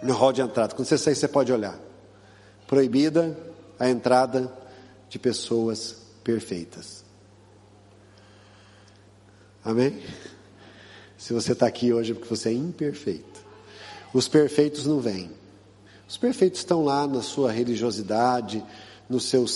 no 0.00 0.14
hall 0.14 0.32
de 0.32 0.42
entrada. 0.42 0.76
Quando 0.76 0.86
você 0.86 0.96
sair, 0.96 1.16
você 1.16 1.26
pode 1.26 1.52
olhar. 1.52 1.78
Proibida 2.68 3.36
a 3.80 3.88
entrada 3.90 4.52
de 5.08 5.18
pessoas 5.18 5.96
perfeitas. 6.22 7.03
Amém? 9.64 9.98
Se 11.16 11.32
você 11.32 11.52
está 11.52 11.66
aqui 11.66 11.92
hoje 11.92 12.12
é 12.12 12.14
porque 12.14 12.28
você 12.28 12.50
é 12.50 12.52
imperfeito. 12.52 13.42
Os 14.12 14.28
perfeitos 14.28 14.84
não 14.84 15.00
vêm. 15.00 15.30
Os 16.06 16.18
perfeitos 16.18 16.60
estão 16.60 16.84
lá 16.84 17.06
na 17.06 17.22
sua 17.22 17.50
religiosidade, 17.50 18.62
no 19.08 19.18
seu 19.18 19.46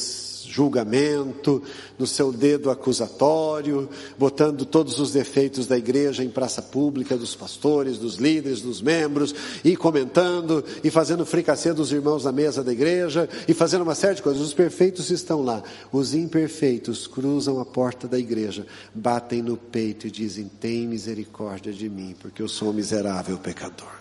julgamento, 0.48 1.62
no 1.98 2.06
seu 2.06 2.32
dedo 2.32 2.70
acusatório, 2.70 3.88
botando 4.18 4.64
todos 4.64 4.98
os 4.98 5.12
defeitos 5.12 5.66
da 5.66 5.76
igreja 5.76 6.24
em 6.24 6.30
praça 6.30 6.62
pública, 6.62 7.16
dos 7.16 7.34
pastores, 7.34 7.98
dos 7.98 8.16
líderes, 8.16 8.60
dos 8.60 8.80
membros, 8.80 9.34
e 9.64 9.76
comentando, 9.76 10.64
e 10.82 10.90
fazendo 10.90 11.26
fricassê 11.26 11.72
dos 11.72 11.92
irmãos 11.92 12.24
na 12.24 12.32
mesa 12.32 12.64
da 12.64 12.72
igreja, 12.72 13.28
e 13.46 13.54
fazendo 13.54 13.82
uma 13.82 13.94
série 13.94 14.16
de 14.16 14.22
coisas. 14.22 14.42
Os 14.42 14.54
perfeitos 14.54 15.10
estão 15.10 15.42
lá. 15.42 15.62
Os 15.92 16.14
imperfeitos 16.14 17.06
cruzam 17.06 17.60
a 17.60 17.64
porta 17.64 18.08
da 18.08 18.18
igreja, 18.18 18.66
batem 18.94 19.42
no 19.42 19.56
peito 19.56 20.06
e 20.06 20.10
dizem: 20.10 20.50
Tem 20.60 20.86
misericórdia 20.86 21.72
de 21.72 21.88
mim, 21.88 22.16
porque 22.18 22.42
eu 22.42 22.48
sou 22.48 22.70
um 22.70 22.72
miserável 22.72 23.38
pecador. 23.38 23.98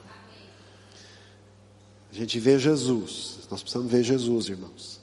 A 2.11 2.15
gente 2.15 2.39
vê 2.39 2.57
Jesus, 2.57 3.39
nós 3.51 3.61
precisamos 3.61 3.91
ver 3.91 4.03
Jesus, 4.03 4.49
irmãos. 4.49 4.96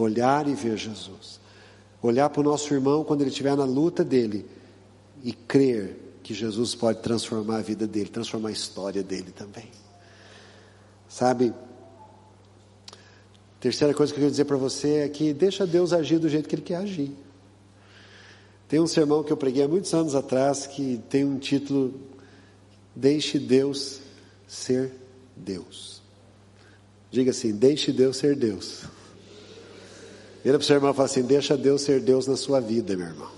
Olhar 0.00 0.48
e 0.48 0.54
ver 0.54 0.76
Jesus. 0.76 1.40
Olhar 2.02 2.30
para 2.30 2.40
o 2.40 2.44
nosso 2.44 2.72
irmão 2.72 3.04
quando 3.04 3.20
ele 3.20 3.30
estiver 3.30 3.56
na 3.56 3.64
luta 3.64 4.02
dele 4.02 4.46
e 5.22 5.32
crer 5.32 5.96
que 6.22 6.32
Jesus 6.32 6.74
pode 6.74 7.00
transformar 7.00 7.58
a 7.58 7.62
vida 7.62 7.86
dele, 7.86 8.08
transformar 8.08 8.50
a 8.50 8.52
história 8.52 9.02
dele 9.02 9.32
também. 9.32 9.68
Sabe? 11.08 11.52
Terceira 13.60 13.92
coisa 13.92 14.12
que 14.12 14.18
eu 14.18 14.22
quero 14.22 14.30
dizer 14.30 14.44
para 14.46 14.56
você 14.56 15.00
é 15.00 15.08
que 15.08 15.34
deixa 15.34 15.66
Deus 15.66 15.92
agir 15.92 16.18
do 16.18 16.28
jeito 16.28 16.48
que 16.48 16.54
Ele 16.54 16.62
quer 16.62 16.76
agir. 16.76 17.12
Tem 18.66 18.80
um 18.80 18.86
sermão 18.86 19.22
que 19.22 19.32
eu 19.32 19.36
preguei 19.36 19.64
há 19.64 19.68
muitos 19.68 19.92
anos 19.92 20.14
atrás 20.14 20.66
que 20.66 20.98
tem 21.10 21.24
um 21.24 21.38
título: 21.38 21.92
Deixe 22.94 23.38
Deus 23.38 24.00
ser 24.46 24.92
Deus. 25.36 26.00
Diga 27.10 27.32
assim: 27.32 27.52
Deixe 27.52 27.92
Deus 27.92 28.16
ser 28.16 28.36
Deus. 28.36 28.84
Vira 30.42 30.58
para 30.58 30.64
o 30.64 30.66
seu 30.66 30.76
irmão 30.76 30.90
e 30.90 30.94
fala 30.94 31.06
assim: 31.06 31.22
deixa 31.22 31.56
Deus 31.56 31.82
ser 31.82 32.00
Deus 32.00 32.26
na 32.26 32.36
sua 32.36 32.60
vida, 32.60 32.96
meu 32.96 33.06
irmão. 33.06 33.30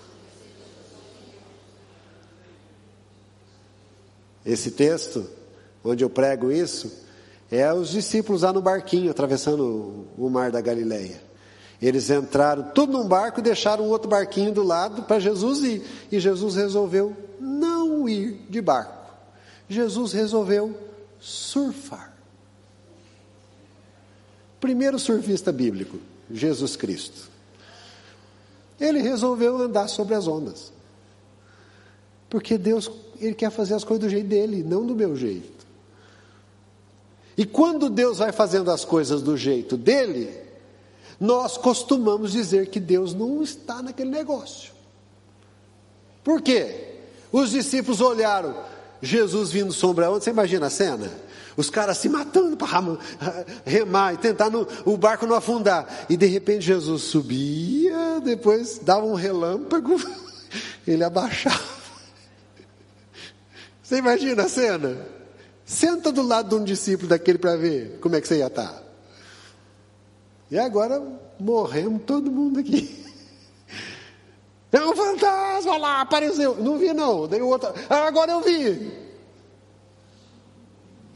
Esse 4.45 4.71
texto, 4.71 5.29
onde 5.85 6.03
eu 6.05 6.11
prego 6.11 6.51
isso, 6.51 6.91
É 7.53 7.71
os 7.71 7.91
discípulos 7.91 8.41
lá 8.41 8.51
no 8.51 8.63
barquinho, 8.63 9.11
atravessando 9.11 10.07
o 10.17 10.31
mar 10.31 10.51
da 10.51 10.63
Galileia. 10.63 11.23
Eles 11.83 12.09
entraram 12.09 12.71
tudo 12.75 12.95
num 12.95 13.07
barco 13.07 13.41
e 13.41 13.43
deixaram 13.43 13.89
outro 13.89 14.09
barquinho 14.09 14.53
do 14.53 14.63
lado 14.63 15.03
para 15.03 15.21
Jesus 15.21 15.63
ir. 15.63 15.83
E 16.11 16.19
Jesus 16.19 16.55
resolveu 16.57 17.15
não 17.39 18.09
ir 18.09 18.47
de 18.49 18.63
barco. 18.63 19.13
Jesus 19.69 20.15
resolveu 20.15 20.75
surfar. 21.21 22.17
Primeiro 24.59 24.99
surfista 24.99 25.53
bíblico, 25.53 25.99
Jesus 26.33 26.77
Cristo. 26.77 27.31
Ele 28.81 29.01
resolveu 29.01 29.57
andar 29.59 29.89
sobre 29.89 30.15
as 30.15 30.27
ondas. 30.27 30.73
Porque 32.29 32.57
Deus, 32.57 32.91
Ele 33.21 33.35
quer 33.35 33.51
fazer 33.51 33.75
as 33.75 33.85
coisas 33.85 34.05
do 34.05 34.11
jeito 34.11 34.29
dele, 34.29 34.63
não 34.63 34.87
do 34.87 34.95
meu 34.95 35.15
jeito. 35.15 35.67
E 37.37 37.45
quando 37.45 37.89
Deus 37.89 38.19
vai 38.19 38.33
fazendo 38.33 38.71
as 38.71 38.85
coisas 38.85 39.23
do 39.23 39.37
jeito 39.37 39.77
dele, 39.77 40.35
nós 41.21 41.57
costumamos 41.57 42.33
dizer 42.33 42.69
que 42.69 42.81
Deus 42.81 43.15
não 43.15 43.43
está 43.43 43.83
naquele 43.83 44.11
negócio. 44.11 44.73
Por 46.25 46.41
quê? 46.43 46.97
Os 47.31 47.51
discípulos 47.51 48.01
olharam 48.01 48.55
Jesus 49.01 49.51
vindo 49.51 49.73
sombra 49.73 50.11
onde? 50.11 50.25
Você 50.25 50.31
imagina 50.31 50.67
a 50.67 50.71
cena? 50.71 51.11
Os 51.57 51.69
caras 51.69 51.99
se 51.99 52.09
matando 52.09 52.57
para 52.57 52.69
remar 53.65 54.15
e 54.15 54.17
tentar 54.17 54.51
no, 54.51 54.67
o 54.85 54.97
barco 54.97 55.27
não 55.27 55.37
afundar. 55.37 56.07
E 56.09 56.17
de 56.17 56.27
repente 56.27 56.65
Jesus 56.65 57.03
subia, 57.03 58.21
depois 58.25 58.79
dava 58.79 59.05
um 59.05 59.15
relâmpago, 59.15 59.97
ele 60.87 61.05
abaixava. 61.05 61.83
Você 63.83 63.99
imagina 63.99 64.45
a 64.45 64.49
cena? 64.49 65.07
Senta 65.65 66.11
do 66.11 66.23
lado 66.23 66.49
de 66.49 66.55
um 66.55 66.65
discípulo 66.65 67.09
daquele 67.09 67.39
para 67.39 67.57
ver 67.57 67.99
como 68.01 68.17
é 68.17 68.21
que 68.21 68.29
você 68.29 68.39
ia 68.39 68.47
estar. 68.47 68.69
Tá. 68.69 68.83
E 70.51 70.59
agora 70.59 71.03
morremos 71.39 72.03
todo 72.07 72.31
mundo 72.31 72.61
aqui. 72.61 73.01
É 74.75 74.83
um 74.83 74.97
fantasma 74.97 75.77
lá, 75.77 76.01
apareceu. 76.01 76.57
Não 76.57 76.79
vi 76.79 76.95
não. 76.95 77.29
Daí 77.29 77.43
o 77.43 77.49
outro, 77.49 77.75
ah, 77.91 78.07
agora 78.07 78.33
eu 78.33 78.41
vi. 78.41 78.91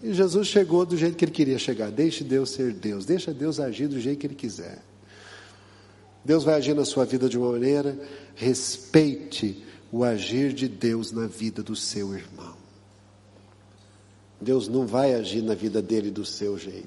E 0.02 0.12
Jesus 0.12 0.48
chegou 0.48 0.84
do 0.84 0.96
jeito 0.96 1.16
que 1.16 1.24
ele 1.24 1.32
queria 1.32 1.58
chegar. 1.58 1.90
Deixe 1.90 2.22
Deus 2.22 2.50
ser 2.50 2.72
Deus. 2.72 3.04
Deixa 3.04 3.32
Deus 3.32 3.58
agir 3.58 3.88
do 3.88 4.00
jeito 4.00 4.18
que 4.18 4.26
ele 4.26 4.34
quiser. 4.34 4.82
Deus 6.24 6.44
vai 6.44 6.54
agir 6.54 6.74
na 6.74 6.84
sua 6.84 7.04
vida 7.04 7.28
de 7.28 7.38
uma 7.38 7.52
maneira. 7.52 7.98
Respeite 8.34 9.64
o 9.90 10.04
agir 10.04 10.52
de 10.52 10.68
Deus 10.68 11.12
na 11.12 11.26
vida 11.26 11.62
do 11.62 11.74
seu 11.74 12.14
irmão. 12.14 12.54
Deus 14.40 14.68
não 14.68 14.86
vai 14.86 15.14
agir 15.14 15.42
na 15.42 15.54
vida 15.54 15.80
dele 15.80 16.10
do 16.10 16.24
seu 16.24 16.58
jeito. 16.58 16.86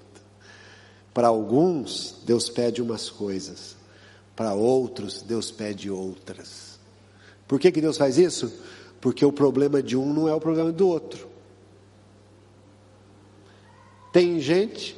Para 1.13 1.27
alguns, 1.27 2.15
Deus 2.25 2.49
pede 2.49 2.81
umas 2.81 3.09
coisas, 3.09 3.75
para 4.35 4.53
outros, 4.53 5.21
Deus 5.21 5.49
pede 5.49 5.89
outras. 5.89 6.79
Por 7.47 7.59
que, 7.59 7.71
que 7.71 7.81
Deus 7.81 7.97
faz 7.97 8.17
isso? 8.17 8.53
Porque 9.01 9.25
o 9.25 9.31
problema 9.31 9.81
de 9.81 9.97
um 9.97 10.13
não 10.13 10.29
é 10.29 10.33
o 10.33 10.39
problema 10.39 10.71
do 10.71 10.87
outro. 10.87 11.28
Tem 14.11 14.39
gente 14.39 14.97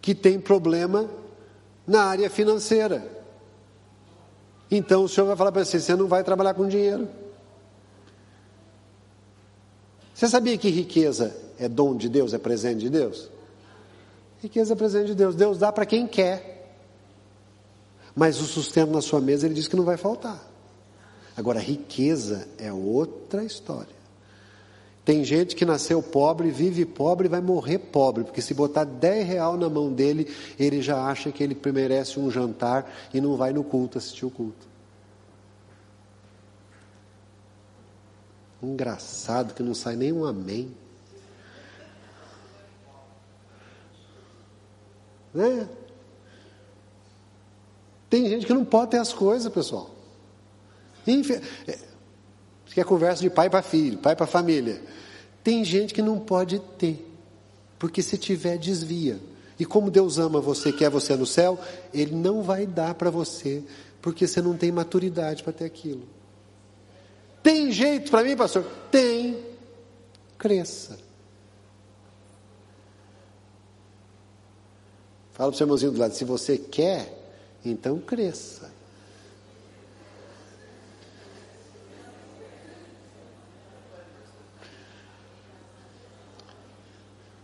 que 0.00 0.14
tem 0.14 0.40
problema 0.40 1.08
na 1.86 2.04
área 2.04 2.30
financeira. 2.30 3.20
Então 4.70 5.04
o 5.04 5.08
senhor 5.08 5.26
vai 5.26 5.36
falar 5.36 5.52
para 5.52 5.64
você: 5.64 5.80
você 5.80 5.96
não 5.96 6.06
vai 6.06 6.22
trabalhar 6.22 6.54
com 6.54 6.68
dinheiro. 6.68 7.08
Você 10.14 10.28
sabia 10.28 10.56
que 10.58 10.68
riqueza 10.68 11.34
é 11.58 11.68
dom 11.68 11.96
de 11.96 12.08
Deus, 12.08 12.34
é 12.34 12.38
presente 12.38 12.80
de 12.80 12.90
Deus? 12.90 13.30
Riqueza 14.42 14.74
é 14.74 14.76
presente 14.76 15.08
de 15.08 15.14
Deus. 15.14 15.34
Deus 15.34 15.58
dá 15.58 15.72
para 15.72 15.86
quem 15.86 16.06
quer. 16.06 16.58
Mas 18.14 18.40
o 18.40 18.44
sustento 18.44 18.90
na 18.90 19.00
sua 19.00 19.20
mesa, 19.20 19.46
ele 19.46 19.54
diz 19.54 19.68
que 19.68 19.76
não 19.76 19.84
vai 19.84 19.96
faltar. 19.96 20.46
Agora, 21.36 21.58
riqueza 21.58 22.46
é 22.58 22.72
outra 22.72 23.44
história. 23.44 23.99
Tem 25.04 25.24
gente 25.24 25.56
que 25.56 25.64
nasceu 25.64 26.02
pobre, 26.02 26.50
vive 26.50 26.84
pobre 26.84 27.26
e 27.26 27.30
vai 27.30 27.40
morrer 27.40 27.78
pobre, 27.78 28.24
porque 28.24 28.42
se 28.42 28.52
botar 28.52 28.84
10 28.84 29.26
real 29.26 29.56
na 29.56 29.68
mão 29.68 29.92
dele, 29.92 30.28
ele 30.58 30.82
já 30.82 31.02
acha 31.04 31.32
que 31.32 31.42
ele 31.42 31.58
merece 31.72 32.20
um 32.20 32.30
jantar 32.30 32.90
e 33.12 33.20
não 33.20 33.36
vai 33.36 33.52
no 33.52 33.64
culto 33.64 33.98
assistir 33.98 34.26
o 34.26 34.30
culto. 34.30 34.68
Engraçado 38.62 39.54
que 39.54 39.62
não 39.62 39.74
sai 39.74 39.96
nem 39.96 40.12
um 40.12 40.24
amém. 40.24 40.70
Né? 45.32 45.68
Tem 48.10 48.28
gente 48.28 48.44
que 48.44 48.52
não 48.52 48.64
pode 48.64 48.90
ter 48.90 48.98
as 48.98 49.12
coisas, 49.12 49.50
pessoal. 49.50 49.88
Infe... 51.06 51.40
Isso 52.70 52.74
que 52.76 52.80
é 52.80 52.84
conversa 52.84 53.20
de 53.20 53.28
pai 53.28 53.50
para 53.50 53.62
filho, 53.62 53.98
pai 53.98 54.14
para 54.14 54.28
família. 54.28 54.80
Tem 55.42 55.64
gente 55.64 55.92
que 55.92 56.00
não 56.00 56.20
pode 56.20 56.60
ter, 56.78 57.04
porque 57.80 58.00
se 58.00 58.16
tiver, 58.16 58.58
desvia. 58.58 59.18
E 59.58 59.66
como 59.66 59.90
Deus 59.90 60.20
ama 60.20 60.40
você, 60.40 60.72
quer 60.72 60.88
você 60.88 61.16
no 61.16 61.26
céu, 61.26 61.58
Ele 61.92 62.14
não 62.14 62.44
vai 62.44 62.68
dar 62.68 62.94
para 62.94 63.10
você, 63.10 63.64
porque 64.00 64.24
você 64.24 64.40
não 64.40 64.56
tem 64.56 64.70
maturidade 64.70 65.42
para 65.42 65.52
ter 65.52 65.64
aquilo. 65.64 66.08
Tem 67.42 67.72
jeito 67.72 68.08
para 68.08 68.22
mim, 68.22 68.36
pastor? 68.36 68.64
Tem. 68.88 69.44
Cresça. 70.38 70.96
Fala 75.32 75.50
para 75.50 75.54
o 75.54 75.58
seu 75.58 75.64
irmãozinho 75.64 75.90
do 75.90 75.98
lado, 75.98 76.14
se 76.14 76.24
você 76.24 76.56
quer, 76.56 77.34
então 77.64 77.98
cresça. 77.98 78.70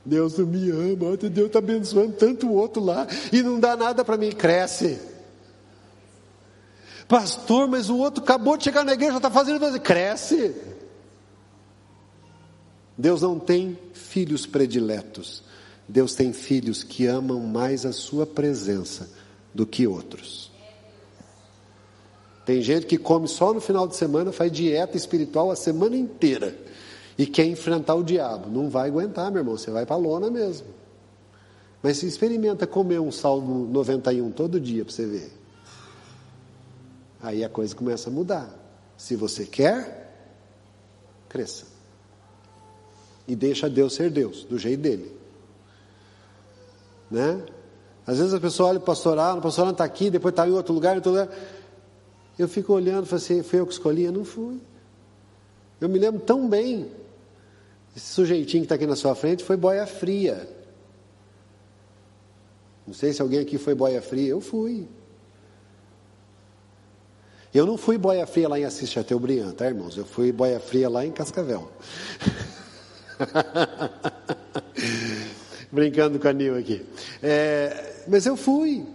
Deus 0.06 0.38
não 0.38 0.46
me 0.46 0.70
ama, 0.70 1.16
Deus 1.16 1.48
está 1.48 1.58
abençoando 1.58 2.12
tanto 2.12 2.46
o 2.46 2.54
outro 2.54 2.82
lá 2.82 3.08
e 3.32 3.42
não 3.42 3.58
dá 3.58 3.76
nada 3.76 4.04
para 4.04 4.16
mim, 4.16 4.30
cresce. 4.30 5.00
Pastor, 7.08 7.66
mas 7.66 7.90
o 7.90 7.96
outro 7.98 8.22
acabou 8.22 8.56
de 8.56 8.64
chegar 8.64 8.84
na 8.84 8.92
igreja, 8.92 9.16
está 9.16 9.30
fazendo 9.30 9.58
coisa. 9.58 9.78
Cresce. 9.80 10.54
Deus 12.96 13.22
não 13.22 13.38
tem 13.38 13.76
filhos 13.92 14.46
prediletos. 14.46 15.42
Deus 15.88 16.14
tem 16.14 16.32
filhos 16.32 16.84
que 16.84 17.06
amam 17.06 17.40
mais 17.40 17.84
a 17.84 17.92
sua 17.92 18.24
presença 18.24 19.10
do 19.52 19.66
que 19.66 19.88
outros. 19.88 20.52
Tem 22.44 22.62
gente 22.62 22.86
que 22.86 22.96
come 22.96 23.26
só 23.26 23.52
no 23.52 23.60
final 23.60 23.88
de 23.88 23.96
semana, 23.96 24.30
faz 24.30 24.52
dieta 24.52 24.96
espiritual 24.96 25.50
a 25.50 25.56
semana 25.56 25.96
inteira 25.96 26.56
e 27.18 27.26
quer 27.26 27.44
enfrentar 27.44 27.94
o 27.94 28.02
diabo. 28.02 28.50
Não 28.50 28.68
vai 28.68 28.88
aguentar, 28.88 29.30
meu 29.30 29.40
irmão, 29.40 29.56
você 29.56 29.70
vai 29.70 29.86
para 29.86 29.96
lona 29.96 30.30
mesmo. 30.30 30.66
Mas 31.82 31.98
se 31.98 32.06
experimenta 32.06 32.66
comer 32.66 33.00
um 33.00 33.12
salmo 33.12 33.66
91 33.72 34.30
todo 34.32 34.60
dia 34.60 34.84
para 34.84 34.92
você 34.92 35.06
ver. 35.06 35.32
Aí 37.22 37.44
a 37.44 37.48
coisa 37.48 37.74
começa 37.74 38.10
a 38.10 38.12
mudar. 38.12 38.48
Se 38.96 39.16
você 39.16 39.46
quer, 39.46 40.14
cresça. 41.28 41.66
E 43.26 43.34
deixa 43.34 43.68
Deus 43.68 43.94
ser 43.94 44.10
Deus, 44.10 44.44
do 44.44 44.58
jeito 44.58 44.80
dele. 44.80 45.16
Né? 47.10 47.42
Às 48.06 48.18
vezes 48.18 48.34
a 48.34 48.40
pessoa 48.40 48.68
olha 48.68 48.78
o 48.78 48.82
pastoral, 48.82 49.38
o 49.38 49.42
pastoral 49.42 49.72
está 49.72 49.84
aqui, 49.84 50.10
depois 50.10 50.32
está 50.32 50.46
em 50.46 50.52
outro 50.52 50.72
lugar, 50.72 50.92
em 50.92 50.96
outro 50.96 51.10
lugar. 51.10 51.28
Eu 52.38 52.48
fico 52.48 52.72
olhando 52.72 53.04
e 53.04 53.08
falo 53.08 53.20
assim, 53.20 53.42
foi 53.42 53.60
eu 53.60 53.66
que 53.66 53.72
escolhi? 53.72 54.04
Eu 54.04 54.12
não 54.12 54.24
fui. 54.24 54.60
Eu 55.80 55.88
me 55.88 55.98
lembro 55.98 56.20
tão 56.20 56.48
bem. 56.48 56.90
Esse 57.96 58.12
sujeitinho 58.12 58.62
que 58.62 58.66
está 58.66 58.74
aqui 58.74 58.86
na 58.86 58.94
sua 58.94 59.14
frente 59.14 59.42
foi 59.42 59.56
boia 59.56 59.86
fria. 59.86 60.46
Não 62.86 62.92
sei 62.92 63.14
se 63.14 63.22
alguém 63.22 63.40
aqui 63.40 63.56
foi 63.56 63.74
boia 63.74 64.02
fria, 64.02 64.28
eu 64.28 64.40
fui. 64.40 64.86
Eu 67.54 67.64
não 67.64 67.78
fui 67.78 67.96
boia 67.96 68.26
fria 68.26 68.50
lá 68.50 68.60
em 68.60 68.66
Assis 68.66 68.90
Chateaubriand, 68.90 69.52
tá, 69.52 69.66
irmãos? 69.66 69.96
Eu 69.96 70.04
fui 70.04 70.30
boia 70.30 70.60
fria 70.60 70.90
lá 70.90 71.06
em 71.06 71.10
Cascavel. 71.10 71.70
Brincando 75.72 76.18
com 76.18 76.28
a 76.28 76.32
Nil 76.34 76.58
aqui. 76.58 76.84
É, 77.22 78.04
mas 78.06 78.26
eu 78.26 78.36
fui. 78.36 78.86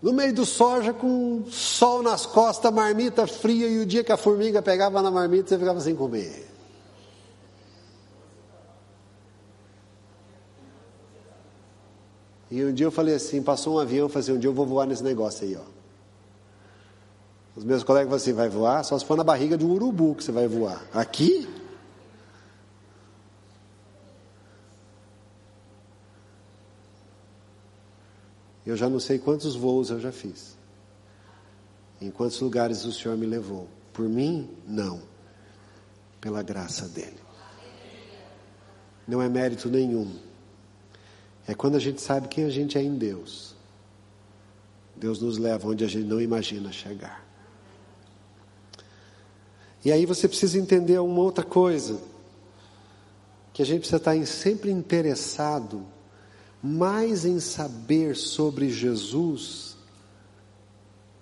No 0.00 0.12
meio 0.12 0.32
do 0.32 0.46
soja, 0.46 0.92
com 0.92 1.44
sol 1.50 2.00
nas 2.00 2.26
costas, 2.26 2.72
marmita 2.72 3.26
fria, 3.26 3.66
e 3.66 3.80
o 3.80 3.86
dia 3.86 4.04
que 4.04 4.12
a 4.12 4.16
formiga 4.16 4.62
pegava 4.62 5.02
na 5.02 5.10
marmita, 5.10 5.48
você 5.48 5.58
ficava 5.58 5.80
sem 5.80 5.96
comer. 5.96 6.53
E 12.54 12.64
um 12.64 12.72
dia 12.72 12.86
eu 12.86 12.92
falei 12.92 13.16
assim, 13.16 13.42
passou 13.42 13.74
um 13.74 13.78
avião, 13.80 14.04
eu 14.04 14.08
falei 14.08 14.22
assim, 14.22 14.32
um 14.32 14.38
dia 14.38 14.48
eu 14.48 14.54
vou 14.54 14.64
voar 14.64 14.86
nesse 14.86 15.02
negócio 15.02 15.44
aí, 15.44 15.56
ó. 15.56 15.64
Os 17.56 17.64
meus 17.64 17.82
colegas 17.82 18.06
falam 18.06 18.16
assim: 18.16 18.32
vai 18.32 18.48
voar? 18.48 18.84
Só 18.84 18.96
se 18.96 19.04
for 19.04 19.16
na 19.16 19.24
barriga 19.24 19.58
de 19.58 19.64
um 19.64 19.72
urubu 19.72 20.14
que 20.14 20.22
você 20.22 20.30
vai 20.30 20.46
voar. 20.46 20.80
Aqui? 20.94 21.48
Eu 28.64 28.76
já 28.76 28.88
não 28.88 29.00
sei 29.00 29.18
quantos 29.18 29.56
voos 29.56 29.90
eu 29.90 29.98
já 29.98 30.12
fiz. 30.12 30.56
Em 32.00 32.08
quantos 32.08 32.40
lugares 32.40 32.84
o 32.84 32.92
Senhor 32.92 33.18
me 33.18 33.26
levou. 33.26 33.66
Por 33.92 34.08
mim, 34.08 34.48
não. 34.64 35.02
Pela 36.20 36.40
graça 36.40 36.86
dele. 36.86 37.18
Não 39.08 39.20
é 39.20 39.28
mérito 39.28 39.68
nenhum. 39.68 40.33
É 41.46 41.54
quando 41.54 41.76
a 41.76 41.80
gente 41.80 42.00
sabe 42.00 42.28
quem 42.28 42.44
a 42.44 42.50
gente 42.50 42.78
é 42.78 42.82
em 42.82 42.94
Deus. 42.94 43.54
Deus 44.96 45.20
nos 45.20 45.38
leva 45.38 45.68
onde 45.68 45.84
a 45.84 45.88
gente 45.88 46.06
não 46.06 46.20
imagina 46.20 46.72
chegar. 46.72 47.24
E 49.84 49.92
aí 49.92 50.06
você 50.06 50.26
precisa 50.26 50.58
entender 50.58 50.98
uma 50.98 51.20
outra 51.20 51.44
coisa, 51.44 52.00
que 53.52 53.60
a 53.60 53.66
gente 53.66 53.80
precisa 53.80 53.98
estar 53.98 54.26
sempre 54.26 54.70
interessado 54.70 55.86
mais 56.62 57.26
em 57.26 57.38
saber 57.38 58.16
sobre 58.16 58.70
Jesus 58.70 59.76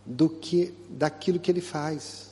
do 0.07 0.29
que 0.29 0.73
daquilo 0.89 1.41
que 1.41 1.51
ele 1.51 1.61
faz. 1.61 2.31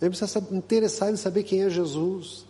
A 0.00 0.04
gente 0.04 0.16
precisa 0.16 0.38
estar 0.38 0.56
interessado 0.56 1.12
em 1.12 1.16
saber 1.16 1.42
quem 1.42 1.62
é 1.62 1.68
Jesus. 1.68 2.46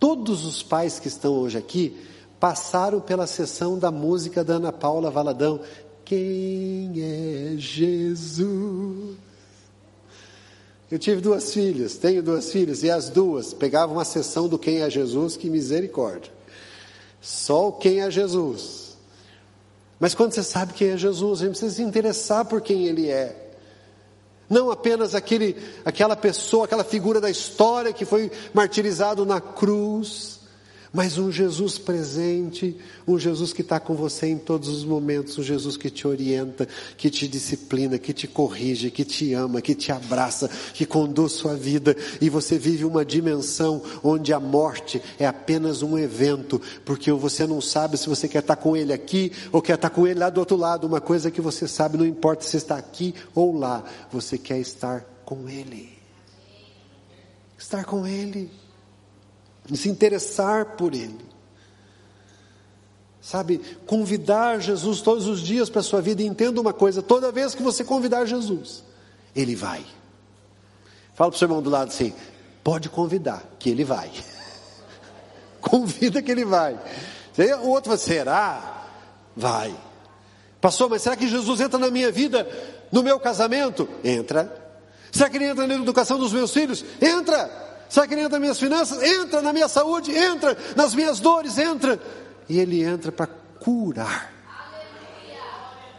Todos 0.00 0.46
os 0.46 0.62
pais 0.62 0.98
que 0.98 1.08
estão 1.08 1.34
hoje 1.34 1.58
aqui 1.58 1.94
passaram 2.38 3.00
pela 3.00 3.26
sessão 3.26 3.78
da 3.78 3.90
música 3.90 4.44
da 4.44 4.54
Ana 4.54 4.72
Paula 4.72 5.10
Valadão. 5.10 5.60
Quem 6.04 6.92
é 6.96 7.56
Jesus? 7.56 9.16
Eu 10.90 10.98
tive 10.98 11.20
duas 11.20 11.52
filhas, 11.52 11.96
tenho 11.96 12.22
duas 12.22 12.50
filhas, 12.50 12.82
e 12.82 12.90
as 12.90 13.10
duas 13.10 13.52
pegavam 13.52 14.00
a 14.00 14.04
sessão 14.04 14.48
do 14.48 14.58
Quem 14.58 14.80
é 14.80 14.88
Jesus, 14.88 15.36
que 15.36 15.50
misericórdia. 15.50 16.32
Só 17.20 17.68
o 17.68 17.72
Quem 17.72 18.00
é 18.00 18.10
Jesus. 18.10 18.88
Mas 20.00 20.14
quando 20.14 20.32
você 20.32 20.42
sabe 20.42 20.74
quem 20.74 20.90
é 20.90 20.96
Jesus, 20.96 21.40
a 21.40 21.44
gente 21.44 21.58
precisa 21.58 21.74
se 21.74 21.82
interessar 21.82 22.44
por 22.44 22.60
quem 22.60 22.86
Ele 22.86 23.08
é. 23.08 23.48
Não 24.48 24.70
apenas 24.70 25.14
aquele, 25.14 25.56
aquela 25.84 26.16
pessoa, 26.16 26.64
aquela 26.64 26.84
figura 26.84 27.20
da 27.20 27.28
história 27.28 27.92
que 27.92 28.04
foi 28.04 28.30
martirizado 28.54 29.26
na 29.26 29.40
cruz, 29.40 30.37
mas 30.92 31.18
um 31.18 31.30
Jesus 31.30 31.76
presente, 31.76 32.76
um 33.06 33.18
Jesus 33.18 33.52
que 33.52 33.60
está 33.60 33.78
com 33.78 33.94
você 33.94 34.26
em 34.26 34.38
todos 34.38 34.68
os 34.68 34.84
momentos, 34.84 35.36
um 35.38 35.42
Jesus 35.42 35.76
que 35.76 35.90
te 35.90 36.06
orienta, 36.06 36.66
que 36.96 37.10
te 37.10 37.28
disciplina, 37.28 37.98
que 37.98 38.12
te 38.12 38.26
corrige, 38.26 38.90
que 38.90 39.04
te 39.04 39.34
ama, 39.34 39.60
que 39.60 39.74
te 39.74 39.92
abraça, 39.92 40.48
que 40.72 40.86
conduz 40.86 41.32
sua 41.32 41.54
vida 41.54 41.94
e 42.20 42.30
você 42.30 42.58
vive 42.58 42.84
uma 42.84 43.04
dimensão 43.04 43.82
onde 44.02 44.32
a 44.32 44.40
morte 44.40 45.02
é 45.18 45.26
apenas 45.26 45.82
um 45.82 45.98
evento, 45.98 46.60
porque 46.84 47.12
você 47.12 47.46
não 47.46 47.60
sabe 47.60 47.98
se 47.98 48.08
você 48.08 48.26
quer 48.26 48.40
estar 48.40 48.56
com 48.56 48.76
ele 48.76 48.92
aqui 48.92 49.32
ou 49.52 49.60
quer 49.60 49.74
estar 49.74 49.90
com 49.90 50.06
ele 50.06 50.20
lá 50.20 50.30
do 50.30 50.40
outro 50.40 50.56
lado. 50.56 50.86
Uma 50.86 51.00
coisa 51.00 51.30
que 51.30 51.40
você 51.40 51.68
sabe, 51.68 51.98
não 51.98 52.06
importa 52.06 52.44
se 52.44 52.56
está 52.56 52.76
aqui 52.76 53.14
ou 53.34 53.56
lá, 53.56 53.84
você 54.10 54.38
quer 54.38 54.58
estar 54.58 55.04
com 55.24 55.48
ele. 55.48 55.90
Estar 57.58 57.84
com 57.84 58.06
ele 58.06 58.50
se 59.76 59.88
interessar 59.88 60.76
por 60.76 60.94
Ele. 60.94 61.28
Sabe, 63.20 63.58
convidar 63.86 64.58
Jesus 64.60 65.02
todos 65.02 65.26
os 65.26 65.40
dias 65.40 65.68
para 65.68 65.80
a 65.80 65.84
sua 65.84 66.00
vida. 66.00 66.22
E 66.22 66.26
entenda 66.26 66.60
uma 66.60 66.72
coisa: 66.72 67.02
toda 67.02 67.30
vez 67.30 67.54
que 67.54 67.62
você 67.62 67.84
convidar 67.84 68.24
Jesus, 68.24 68.82
Ele 69.36 69.54
vai. 69.54 69.84
Fala 71.14 71.30
para 71.30 71.36
o 71.36 71.38
seu 71.38 71.46
irmão 71.46 71.60
do 71.60 71.68
lado 71.68 71.88
assim: 71.88 72.14
pode 72.64 72.88
convidar, 72.88 73.42
que 73.58 73.68
Ele 73.68 73.84
vai. 73.84 74.10
Convida 75.60 76.22
que 76.22 76.30
Ele 76.30 76.44
vai. 76.44 76.78
O 77.62 77.68
outro 77.68 77.90
vai, 77.90 77.98
será? 77.98 78.86
Vai. 79.36 79.74
Pastor, 80.60 80.88
mas 80.88 81.02
será 81.02 81.14
que 81.14 81.28
Jesus 81.28 81.60
entra 81.60 81.78
na 81.78 81.90
minha 81.90 82.10
vida, 82.10 82.48
no 82.90 83.02
meu 83.02 83.20
casamento? 83.20 83.88
Entra. 84.02 84.50
Será 85.12 85.28
que 85.28 85.36
Ele 85.36 85.46
entra 85.46 85.66
na 85.66 85.74
educação 85.74 86.18
dos 86.18 86.32
meus 86.32 86.52
filhos? 86.52 86.84
Entra. 87.00 87.68
Será 87.88 88.06
que 88.06 88.14
ele 88.14 88.20
entra 88.20 88.38
nas 88.38 88.40
minhas 88.40 88.58
finanças? 88.60 89.02
Entra 89.02 89.40
na 89.40 89.52
minha 89.52 89.68
saúde, 89.68 90.14
entra 90.14 90.56
nas 90.76 90.94
minhas 90.94 91.20
dores, 91.20 91.56
entra. 91.56 92.00
E 92.48 92.58
ele 92.58 92.82
entra 92.82 93.10
para 93.10 93.26
curar. 93.26 94.32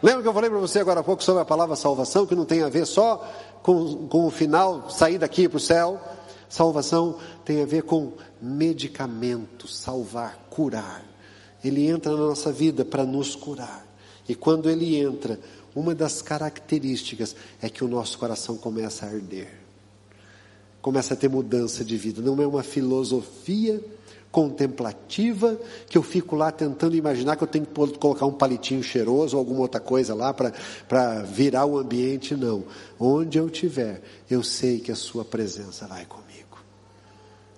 Lembra 0.02 0.22
que 0.22 0.28
eu 0.28 0.34
falei 0.34 0.50
para 0.50 0.60
você 0.60 0.80
agora 0.80 1.02
há 1.02 1.04
pouco 1.04 1.24
sobre 1.24 1.42
a 1.42 1.46
palavra 1.46 1.76
salvação, 1.76 2.26
que 2.26 2.36
não 2.36 2.46
tem 2.46 2.62
a 2.62 2.70
ver 2.70 2.86
só 2.86 3.28
com, 3.62 4.08
com 4.08 4.26
o 4.26 4.32
final, 4.32 4.90
sair 4.90 5.18
daqui 5.18 5.50
para 5.50 5.58
o 5.58 5.60
céu? 5.60 6.00
Salvação 6.48 7.18
tem 7.44 7.62
a 7.62 7.66
ver 7.66 7.84
com 7.84 8.14
medicamento, 8.42 9.68
salvar, 9.68 10.48
curar. 10.50 11.04
Ele 11.64 11.88
entra 11.88 12.12
na 12.14 12.18
nossa 12.18 12.52
vida 12.52 12.86
para 12.86 13.04
nos 13.04 13.36
curar. 13.36 13.86
E 14.28 14.36
quando 14.36 14.70
ele 14.70 14.96
entra, 14.96 15.40
uma 15.76 15.94
das 15.94 16.22
características 16.22 17.36
é 17.62 17.70
que 17.70 17.84
o 17.84 17.88
nosso 17.88 18.18
coração 18.18 18.56
começa 18.58 19.06
a 19.06 19.10
arder 19.10 19.59
começa 20.82 21.14
a 21.14 21.18
ter 21.18 21.30
mudança 21.30 21.84
de 21.84 21.98
vida. 21.98 22.22
Não 22.22 22.42
é 22.42 22.48
uma 22.48 22.64
filosofia 22.64 23.84
contemplativa 24.32 25.60
que 25.90 25.98
eu 25.98 26.04
fico 26.04 26.36
lá 26.36 26.52
tentando 26.52 26.96
imaginar 26.96 27.36
que 27.36 27.44
eu 27.44 27.48
tenho 27.48 27.66
que 27.66 27.98
colocar 27.98 28.26
um 28.26 28.34
palitinho 28.34 28.84
cheiroso 28.84 29.36
ou 29.36 29.40
alguma 29.40 29.62
outra 29.62 29.82
coisa 29.82 30.14
lá 30.14 30.34
para 30.34 31.24
virar 31.24 31.66
o 31.66 31.78
ambiente. 31.78 32.36
Não. 32.36 32.64
Onde 33.00 33.38
eu 33.38 33.48
estiver, 33.48 34.02
eu 34.30 34.44
sei 34.44 34.80
que 34.80 34.92
a 34.92 34.96
Sua 34.96 35.26
presença 35.26 35.88
vai 35.88 36.06
comigo. 36.06 36.58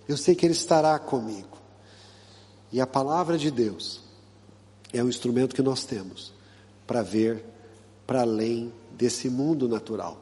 Eu 0.08 0.18
sei 0.18 0.34
que 0.34 0.46
Ele 0.46 0.54
estará 0.54 0.98
comigo. 0.98 1.58
E 2.72 2.80
a 2.80 2.88
palavra 2.88 3.38
de 3.38 3.52
Deus 3.52 4.02
é 4.94 5.04
o 5.04 5.10
instrumento 5.10 5.56
que 5.56 5.62
nós 5.62 5.84
temos 5.84 6.34
para 6.88 7.02
ver 7.02 7.44
para 8.08 8.22
além 8.22 8.74
desse 8.92 9.30
mundo 9.30 9.68
natural. 9.68 10.18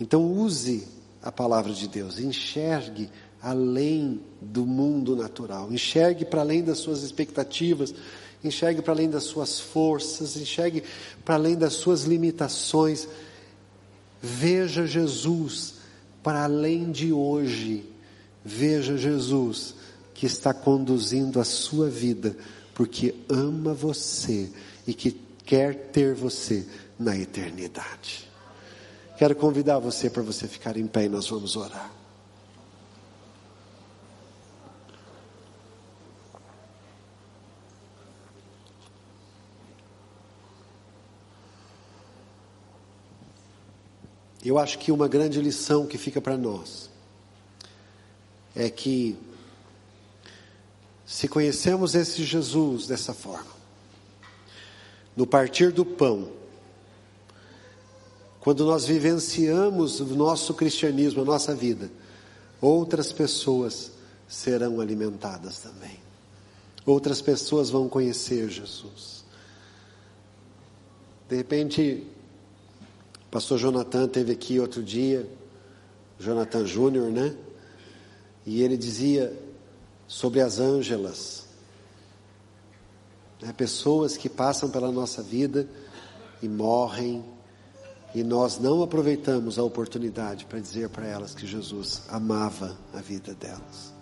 Então 0.00 0.30
use 0.32 0.86
a 1.22 1.30
palavra 1.30 1.72
de 1.72 1.86
Deus, 1.88 2.18
enxergue 2.18 3.08
além 3.40 4.20
do 4.40 4.66
mundo 4.66 5.16
natural, 5.16 5.72
enxergue 5.72 6.24
para 6.24 6.40
além 6.40 6.62
das 6.62 6.78
suas 6.78 7.02
expectativas, 7.02 7.94
enxergue 8.42 8.82
para 8.82 8.92
além 8.92 9.08
das 9.08 9.24
suas 9.24 9.60
forças, 9.60 10.36
enxergue 10.36 10.82
para 11.24 11.36
além 11.36 11.56
das 11.56 11.74
suas 11.74 12.02
limitações. 12.02 13.08
Veja 14.20 14.86
Jesus 14.86 15.74
para 16.22 16.44
além 16.44 16.90
de 16.90 17.12
hoje. 17.12 17.84
Veja 18.44 18.96
Jesus 18.96 19.74
que 20.14 20.26
está 20.26 20.52
conduzindo 20.52 21.40
a 21.40 21.44
sua 21.44 21.88
vida, 21.88 22.36
porque 22.74 23.14
ama 23.28 23.72
você 23.72 24.50
e 24.86 24.94
que 24.94 25.20
quer 25.44 25.90
ter 25.90 26.14
você 26.14 26.66
na 26.98 27.16
eternidade. 27.16 28.31
Quero 29.22 29.36
convidar 29.36 29.78
você 29.78 30.10
para 30.10 30.20
você 30.20 30.48
ficar 30.48 30.76
em 30.76 30.84
pé 30.84 31.04
e 31.04 31.08
nós 31.08 31.28
vamos 31.28 31.54
orar. 31.54 31.92
Eu 44.44 44.58
acho 44.58 44.76
que 44.80 44.90
uma 44.90 45.06
grande 45.06 45.40
lição 45.40 45.86
que 45.86 45.96
fica 45.96 46.20
para 46.20 46.36
nós 46.36 46.90
é 48.56 48.68
que 48.68 49.16
se 51.06 51.28
conhecemos 51.28 51.94
esse 51.94 52.24
Jesus 52.24 52.88
dessa 52.88 53.14
forma, 53.14 53.52
no 55.16 55.28
partir 55.28 55.70
do 55.70 55.84
pão, 55.86 56.41
quando 58.42 58.64
nós 58.64 58.84
vivenciamos 58.84 60.00
o 60.00 60.04
nosso 60.04 60.52
cristianismo, 60.52 61.22
a 61.22 61.24
nossa 61.24 61.54
vida, 61.54 61.88
outras 62.60 63.12
pessoas 63.12 63.92
serão 64.26 64.80
alimentadas 64.80 65.60
também. 65.60 66.00
Outras 66.84 67.22
pessoas 67.22 67.70
vão 67.70 67.88
conhecer 67.88 68.50
Jesus. 68.50 69.24
De 71.28 71.36
repente, 71.36 72.04
o 73.26 73.30
pastor 73.30 73.58
Jonathan 73.58 74.08
teve 74.08 74.32
aqui 74.32 74.58
outro 74.58 74.82
dia, 74.82 75.24
Jonathan 76.18 76.66
Júnior, 76.66 77.12
né? 77.12 77.36
E 78.44 78.60
ele 78.60 78.76
dizia 78.76 79.32
sobre 80.08 80.40
as 80.40 80.58
ângelas, 80.58 81.46
né? 83.40 83.52
pessoas 83.52 84.16
que 84.16 84.28
passam 84.28 84.68
pela 84.68 84.90
nossa 84.90 85.22
vida 85.22 85.68
e 86.42 86.48
morrem 86.48 87.24
e 88.14 88.22
nós 88.22 88.58
não 88.58 88.82
aproveitamos 88.82 89.58
a 89.58 89.62
oportunidade 89.62 90.44
para 90.44 90.60
dizer 90.60 90.88
para 90.90 91.06
elas 91.06 91.34
que 91.34 91.46
Jesus 91.46 92.02
amava 92.08 92.76
a 92.92 93.00
vida 93.00 93.34
delas. 93.34 93.92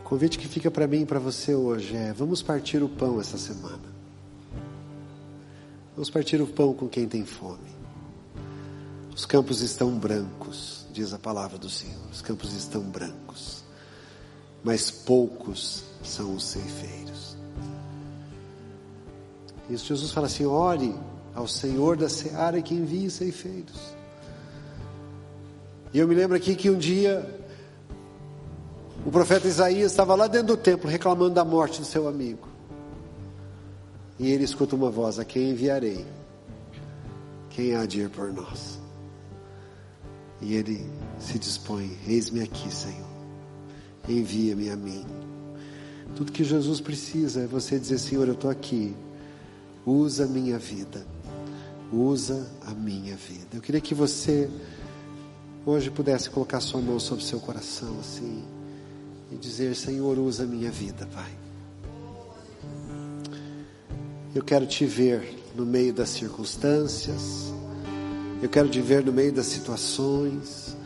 O 0.00 0.08
convite 0.08 0.38
que 0.38 0.48
fica 0.48 0.70
para 0.70 0.86
mim 0.86 1.02
e 1.02 1.06
para 1.06 1.18
você 1.18 1.54
hoje 1.54 1.96
é: 1.96 2.12
vamos 2.12 2.42
partir 2.42 2.82
o 2.82 2.88
pão 2.88 3.20
essa 3.20 3.36
semana. 3.36 3.98
Vamos 5.94 6.10
partir 6.10 6.40
o 6.40 6.46
pão 6.46 6.72
com 6.72 6.88
quem 6.88 7.08
tem 7.08 7.24
fome. 7.24 7.76
Os 9.14 9.26
campos 9.26 9.62
estão 9.62 9.98
brancos, 9.98 10.86
diz 10.92 11.12
a 11.12 11.18
palavra 11.18 11.58
do 11.58 11.68
Senhor. 11.68 12.06
Os 12.12 12.22
campos 12.22 12.52
estão 12.54 12.82
brancos, 12.82 13.64
mas 14.62 14.92
poucos 14.92 15.82
são 16.04 16.36
os 16.36 16.44
ceifeiros. 16.44 17.37
Isso 19.68 19.86
Jesus 19.86 20.10
fala 20.10 20.26
assim: 20.26 20.46
ore 20.46 20.94
ao 21.34 21.46
Senhor 21.46 21.96
da 21.96 22.08
seara 22.08 22.60
que 22.62 22.74
envie 22.74 23.10
ceifeiros. 23.10 23.96
E 25.92 25.98
eu 25.98 26.08
me 26.08 26.14
lembro 26.14 26.36
aqui 26.36 26.54
que 26.54 26.70
um 26.70 26.76
dia 26.76 27.26
o 29.06 29.10
profeta 29.10 29.46
Isaías 29.46 29.92
estava 29.92 30.14
lá 30.14 30.26
dentro 30.26 30.48
do 30.48 30.56
templo 30.56 30.90
reclamando 30.90 31.30
da 31.30 31.44
morte 31.44 31.80
do 31.80 31.86
seu 31.86 32.08
amigo. 32.08 32.48
E 34.18 34.30
ele 34.30 34.44
escuta 34.44 34.74
uma 34.74 34.90
voz: 34.90 35.18
A 35.18 35.24
quem 35.24 35.50
enviarei? 35.50 36.04
Quem 37.50 37.74
há 37.74 37.86
de 37.86 38.00
ir 38.02 38.10
por 38.10 38.32
nós? 38.32 38.78
E 40.40 40.54
ele 40.54 40.90
se 41.18 41.38
dispõe: 41.38 41.96
Eis-me 42.06 42.42
aqui, 42.42 42.72
Senhor. 42.72 43.08
Envia-me 44.08 44.70
a 44.70 44.76
mim. 44.76 45.04
Tudo 46.16 46.32
que 46.32 46.42
Jesus 46.42 46.80
precisa 46.80 47.42
é 47.42 47.46
você 47.46 47.78
dizer: 47.78 47.98
Senhor, 47.98 48.26
eu 48.26 48.34
estou 48.34 48.50
aqui. 48.50 48.94
Usa 49.88 50.24
a 50.24 50.26
minha 50.26 50.58
vida. 50.58 51.06
Usa 51.90 52.46
a 52.66 52.72
minha 52.72 53.16
vida. 53.16 53.48
Eu 53.54 53.62
queria 53.62 53.80
que 53.80 53.94
você 53.94 54.50
hoje 55.64 55.90
pudesse 55.90 56.28
colocar 56.28 56.60
sua 56.60 56.82
mão 56.82 57.00
sobre 57.00 57.24
seu 57.24 57.40
coração 57.40 57.98
assim 57.98 58.44
e 59.32 59.36
dizer: 59.36 59.74
Senhor, 59.74 60.18
usa 60.18 60.42
a 60.42 60.46
minha 60.46 60.70
vida, 60.70 61.08
Pai. 61.14 61.30
Eu 64.34 64.44
quero 64.44 64.66
te 64.66 64.84
ver 64.84 65.26
no 65.56 65.64
meio 65.64 65.94
das 65.94 66.10
circunstâncias, 66.10 67.50
eu 68.42 68.48
quero 68.50 68.68
te 68.68 68.82
ver 68.82 69.02
no 69.02 69.12
meio 69.12 69.32
das 69.32 69.46
situações, 69.46 70.76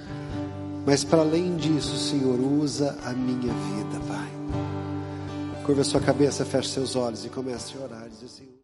mas 0.87 1.03
para 1.03 1.23
além 1.23 1.57
disso, 1.57 1.97
Senhor, 1.99 2.39
usa 2.39 2.97
a 3.05 3.13
minha 3.13 3.53
vida, 3.53 4.01
Pai. 4.07 5.63
Curva 5.67 5.83
sua 5.83 6.01
cabeça, 6.01 6.45
feche 6.45 6.69
seus 6.69 6.95
olhos 6.95 7.25
e 7.25 7.29
comece 7.29 7.77
a 7.77 7.81
orar. 7.81 8.09
Diz 8.09 8.23
assim. 8.23 8.53